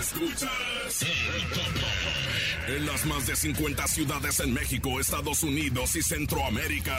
Escuchas 0.00 1.02
el 1.02 1.48
tope. 1.50 2.76
En 2.76 2.86
las 2.86 3.04
más 3.06 3.26
de 3.26 3.36
50 3.36 3.86
ciudades 3.88 4.40
en 4.40 4.54
México, 4.54 5.00
Estados 5.00 5.42
Unidos 5.42 5.96
y 5.96 6.02
Centroamérica. 6.02 6.96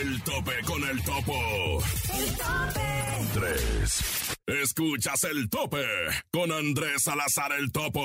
El 0.00 0.22
tope 0.22 0.52
con 0.66 0.84
el 0.84 1.02
topo. 1.02 1.82
El 2.14 2.36
tope. 2.36 2.98
3. 3.34 4.38
Escuchas 4.62 5.24
el 5.24 5.48
tope 5.48 5.84
con 6.32 6.52
Andrés 6.52 7.02
Salazar 7.02 7.52
el 7.52 7.70
topo. 7.72 8.00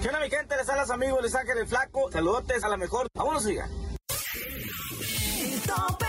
¿Qué 0.00 0.08
onda 0.08 0.20
mi 0.20 0.30
gente? 0.30 0.56
Les 0.56 0.68
hablas 0.68 0.90
amigos, 0.90 1.22
les 1.22 1.32
saca 1.32 1.52
el 1.52 1.66
flaco. 1.66 2.10
Saludotes 2.12 2.62
a 2.64 2.68
la 2.68 2.76
mejor. 2.76 3.08
Vámonos, 3.14 3.44
siga. 3.44 3.68
El 5.40 5.60
tope. 5.62 6.01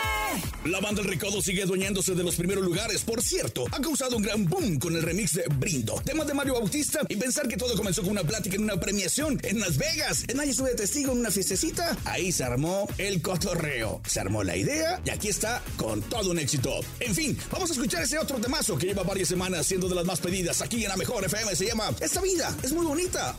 La 0.66 0.80
banda 0.80 1.02
El 1.02 1.10
Recodo 1.10 1.42
sigue 1.42 1.64
adueñándose 1.64 2.16
de 2.16 2.24
los 2.24 2.36
primeros 2.36 2.64
lugares. 2.64 3.02
Por 3.02 3.22
cierto, 3.22 3.66
ha 3.72 3.82
causado 3.82 4.16
un 4.16 4.24
gran 4.24 4.46
boom 4.46 4.80
con 4.80 4.96
el 4.96 5.02
remix 5.02 5.34
de 5.34 5.44
Brindo, 5.58 6.02
tema 6.06 6.24
de 6.24 6.34
Mario 6.34 6.54
Bautista. 6.54 7.02
Y 7.10 7.18
pensar 7.18 7.50
que 7.50 7.58
todo 7.58 7.76
comenzó 7.76 8.02
con 8.02 8.12
una 8.12 8.24
plática 8.24 8.56
en 8.56 8.64
una 8.64 8.80
premiación 8.80 9.38
en 9.44 9.60
Las 9.60 9.78
Vegas. 9.78 10.24
En 10.30 10.40
ahí 10.40 10.52
estuve 10.52 10.70
de 10.70 10.76
testigo 10.76 11.12
en 11.12 11.20
una 11.20 11.32
fiestecita. 11.32 11.98
Ahí 12.06 12.32
se 12.32 12.46
armó 12.46 12.88
el 12.98 13.22
cotorreo. 13.22 14.02
Se 14.08 14.22
armó 14.22 14.42
la 14.42 14.56
idea 14.56 15.02
y 15.04 15.10
aquí 15.10 15.28
está 15.28 15.62
con 15.76 16.02
todo 16.04 16.32
un 16.32 16.40
éxito. 16.40 16.80
En 17.02 17.14
fin, 17.14 17.38
vamos 17.52 17.70
a 17.70 17.74
escuchar 17.74 18.04
ese 18.04 18.18
otro 18.18 18.38
temazo 18.38 18.78
que 18.78 18.88
lleva 18.88 19.04
varias 19.04 19.28
semanas 19.28 19.66
siendo 19.66 19.90
de 19.90 19.96
las 19.96 20.06
más 20.06 20.22
pedidas 20.22 20.62
aquí 20.62 20.84
en 20.84 20.90
la 20.90 20.96
mejor 20.96 21.26
FM. 21.26 21.58
Se 21.58 21.66
llama 21.66 21.92
Esta 22.00 22.22
vida 22.22 22.56
es 22.64 22.72
muy 22.72 22.86
bonita. 22.86 23.36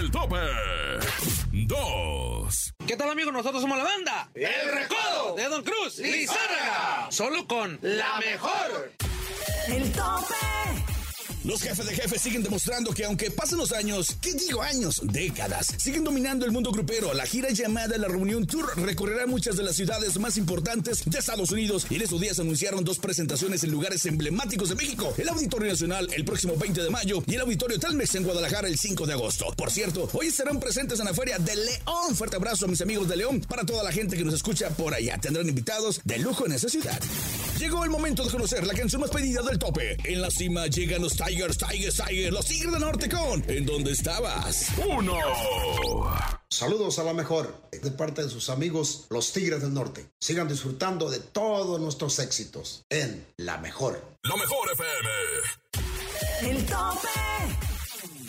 El 0.00 0.10
tope. 0.10 0.36
2. 1.52 2.23
¿Qué 2.86 2.96
tal 2.96 3.08
amigos? 3.08 3.32
Nosotros 3.32 3.62
somos 3.62 3.78
la 3.78 3.84
banda 3.84 4.28
El 4.34 4.72
Recodo 4.72 5.34
de 5.36 5.44
Don 5.44 5.62
Cruz 5.64 5.98
Lizárraga. 5.98 7.06
Solo 7.10 7.46
con 7.46 7.78
la 7.80 8.18
mejor. 8.18 8.92
El 9.68 9.90
tope. 9.92 10.53
Los 11.44 11.60
jefes 11.60 11.84
de 11.84 11.94
jefes 11.94 12.22
siguen 12.22 12.42
demostrando 12.42 12.92
que 12.92 13.04
aunque 13.04 13.30
pasen 13.30 13.58
los 13.58 13.72
años, 13.72 14.16
¿qué 14.22 14.32
digo 14.32 14.62
años? 14.62 15.02
Décadas, 15.04 15.74
siguen 15.76 16.02
dominando 16.02 16.46
el 16.46 16.52
mundo 16.52 16.72
grupero. 16.72 17.12
La 17.12 17.26
gira 17.26 17.50
llamada 17.50 17.98
La 17.98 18.08
Reunión 18.08 18.46
Tour 18.46 18.72
recorrerá 18.76 19.26
muchas 19.26 19.56
de 19.56 19.62
las 19.62 19.76
ciudades 19.76 20.18
más 20.18 20.38
importantes 20.38 21.04
de 21.04 21.18
Estados 21.18 21.50
Unidos 21.50 21.86
y 21.90 21.96
en 21.96 22.02
estos 22.02 22.20
días 22.22 22.38
anunciaron 22.38 22.82
dos 22.82 22.98
presentaciones 22.98 23.62
en 23.62 23.72
lugares 23.72 24.06
emblemáticos 24.06 24.70
de 24.70 24.74
México, 24.74 25.12
el 25.18 25.28
Auditorio 25.28 25.68
Nacional 25.68 26.08
el 26.14 26.24
próximo 26.24 26.56
20 26.56 26.82
de 26.82 26.90
mayo 26.90 27.22
y 27.26 27.34
el 27.34 27.42
Auditorio 27.42 27.78
Telmex 27.78 28.14
en 28.14 28.24
Guadalajara 28.24 28.66
el 28.66 28.78
5 28.78 29.06
de 29.06 29.12
agosto. 29.12 29.52
Por 29.54 29.70
cierto, 29.70 30.08
hoy 30.14 30.28
estarán 30.28 30.58
presentes 30.58 30.98
en 30.98 31.04
la 31.04 31.12
Feria 31.12 31.38
de 31.38 31.56
León. 31.56 32.16
Fuerte 32.16 32.36
abrazo 32.36 32.64
a 32.64 32.68
mis 32.68 32.80
amigos 32.80 33.06
de 33.06 33.16
León 33.16 33.40
para 33.40 33.66
toda 33.66 33.82
la 33.82 33.92
gente 33.92 34.16
que 34.16 34.24
nos 34.24 34.34
escucha 34.34 34.70
por 34.70 34.94
allá. 34.94 35.18
Tendrán 35.18 35.46
invitados 35.46 36.00
de 36.04 36.18
lujo 36.18 36.46
en 36.46 36.52
esa 36.52 36.70
ciudad. 36.70 36.98
Llegó 37.64 37.82
el 37.82 37.88
momento 37.88 38.22
de 38.22 38.30
conocer 38.30 38.66
la 38.66 38.74
canción 38.74 39.00
más 39.00 39.10
pedida 39.10 39.40
del 39.40 39.58
tope. 39.58 39.96
En 40.04 40.20
la 40.20 40.30
cima 40.30 40.66
llegan 40.66 41.00
los 41.00 41.16
Tigers, 41.16 41.56
Tigers, 41.56 41.96
Tigers, 41.96 42.30
los 42.30 42.44
Tigres 42.44 42.70
del 42.70 42.80
Norte 42.82 43.08
con 43.08 43.42
¿En 43.48 43.64
dónde 43.64 43.92
estabas? 43.92 44.68
1. 44.86 45.18
Saludos 46.50 46.98
a 46.98 47.04
la 47.04 47.14
mejor 47.14 47.70
de 47.72 47.90
parte 47.90 48.22
de 48.22 48.28
sus 48.28 48.50
amigos 48.50 49.06
los 49.08 49.32
Tigres 49.32 49.62
del 49.62 49.72
Norte. 49.72 50.10
Sigan 50.20 50.46
disfrutando 50.46 51.08
de 51.08 51.20
todos 51.20 51.80
nuestros 51.80 52.18
éxitos 52.18 52.84
en 52.90 53.26
La 53.38 53.56
Mejor. 53.56 53.98
Lo 54.24 54.36
mejor 54.36 54.70
FM. 54.70 56.50
El 56.50 56.66
tope. 56.66 57.63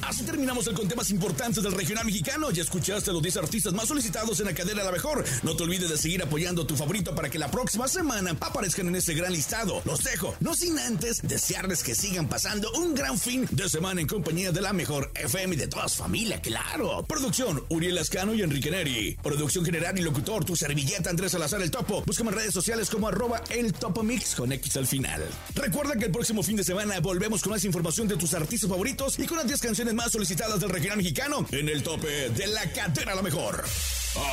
Así 0.08 0.24
terminamos 0.24 0.68
el 0.68 0.76
conteo 0.76 0.96
más 0.96 1.10
importante 1.10 1.62
del 1.62 1.72
regional 1.72 2.06
mexicano. 2.06 2.52
Ya 2.52 2.62
escuchaste 2.62 3.12
los 3.12 3.24
10 3.24 3.38
artistas 3.38 3.74
más 3.74 3.88
solicitados 3.88 4.40
en 4.40 4.46
la 4.46 4.54
cadena 4.54 4.84
La 4.84 4.92
Mejor. 4.92 5.26
No 5.42 5.56
te 5.56 5.64
olvides 5.64 5.90
de 5.90 5.98
seguir 5.98 6.22
apoyando 6.22 6.62
a 6.62 6.68
tu 6.68 6.76
favorito 6.76 7.16
para 7.16 7.28
que 7.28 7.40
la 7.40 7.50
próxima 7.50 7.88
semana 7.88 8.32
aparezcan 8.40 8.88
en 8.88 8.98
este 8.98 9.16
gran 9.16 9.34
listado. 9.34 9.82
Los 9.84 10.04
dejo, 10.04 10.36
no 10.42 10.54
sin 10.54 10.78
antes 10.78 11.24
desearles 11.24 11.82
que 11.82 11.96
sigan 11.96 12.30
pasando 12.30 12.72
un 12.74 12.94
gran 12.94 13.18
fin 13.18 13.48
de 13.50 13.68
semana 13.68 14.00
en 14.00 14.06
compañía 14.06 14.52
de 14.52 14.62
La 14.62 14.74
Mejor 14.74 15.12
FM 15.16 15.56
y 15.56 15.58
de 15.58 15.68
toda 15.68 15.90
su 15.90 16.04
familia, 16.04 16.40
claro. 16.40 17.04
Producción, 17.08 17.64
Uriel 17.70 17.98
Ascano 17.98 18.36
y 18.36 18.44
Enrique 18.44 18.70
Neri. 18.70 19.18
Producción 19.24 19.66
general 19.66 19.98
y 19.98 20.04
locutor, 20.04 20.46
tu 20.46 20.56
servilleta 20.56 21.10
Andrés 21.10 21.32
Salazar 21.32 21.64
el 21.64 21.72
Topo. 21.72 22.04
Búscame 22.06 22.30
en 22.30 22.36
redes 22.36 22.54
sociales 22.54 22.92
como 22.92 23.08
arroba 23.08 23.42
el 23.50 23.74
Topo 23.74 24.04
Mix 24.04 24.36
con 24.36 24.52
X 24.52 24.78
al 24.78 24.86
final. 24.86 25.24
Recuerda 25.56 25.96
que 25.96 26.06
el 26.06 26.12
próximo 26.12 26.44
fin 26.44 26.58
de 26.58 26.64
semana 26.64 27.00
volvemos 27.00 27.42
con 27.42 27.54
más 27.54 27.66
información 27.66 28.08
de 28.08 28.18
tus 28.18 28.36
artistas 28.36 28.70
favoritos 28.70 29.18
y 29.18 29.26
con 29.26 29.38
las 29.38 29.48
10 29.48 29.62
canciones 29.62 29.95
más 29.96 30.12
solicitadas 30.12 30.60
del 30.60 30.70
regional 30.70 30.98
mexicano 30.98 31.46
en 31.52 31.70
el 31.70 31.82
tope 31.82 32.30
de 32.30 32.48
la 32.48 32.72
cadena 32.72 33.16
La 33.16 33.22
Mejor. 33.22 33.64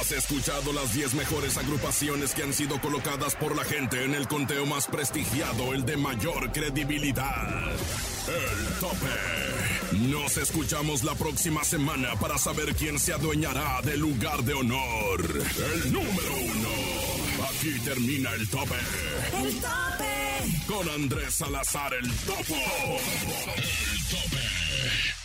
Has 0.00 0.12
escuchado 0.12 0.72
las 0.72 0.94
10 0.94 1.14
mejores 1.14 1.56
agrupaciones 1.56 2.34
que 2.34 2.42
han 2.42 2.52
sido 2.52 2.80
colocadas 2.80 3.34
por 3.34 3.56
la 3.56 3.64
gente 3.64 4.04
en 4.04 4.14
el 4.14 4.28
conteo 4.28 4.64
más 4.66 4.86
prestigiado, 4.86 5.72
el 5.72 5.84
de 5.84 5.96
mayor 5.96 6.52
credibilidad. 6.52 7.72
El 8.28 8.74
tope. 8.78 10.08
Nos 10.08 10.36
escuchamos 10.36 11.02
la 11.02 11.14
próxima 11.14 11.64
semana 11.64 12.14
para 12.16 12.38
saber 12.38 12.74
quién 12.76 12.98
se 12.98 13.12
adueñará 13.12 13.82
del 13.82 14.00
lugar 14.00 14.42
de 14.44 14.54
honor. 14.54 15.42
El 15.74 15.92
número 15.92 16.36
uno. 16.36 16.68
Aquí 17.48 17.78
termina 17.84 18.32
el 18.34 18.48
tope. 18.48 18.76
El 19.42 19.54
tope. 19.60 20.66
Con 20.66 20.88
Andrés 20.90 21.34
Salazar 21.34 21.92
el 21.94 22.08
topo. 22.08 22.56
El 23.56 24.08
tope. 24.10 25.21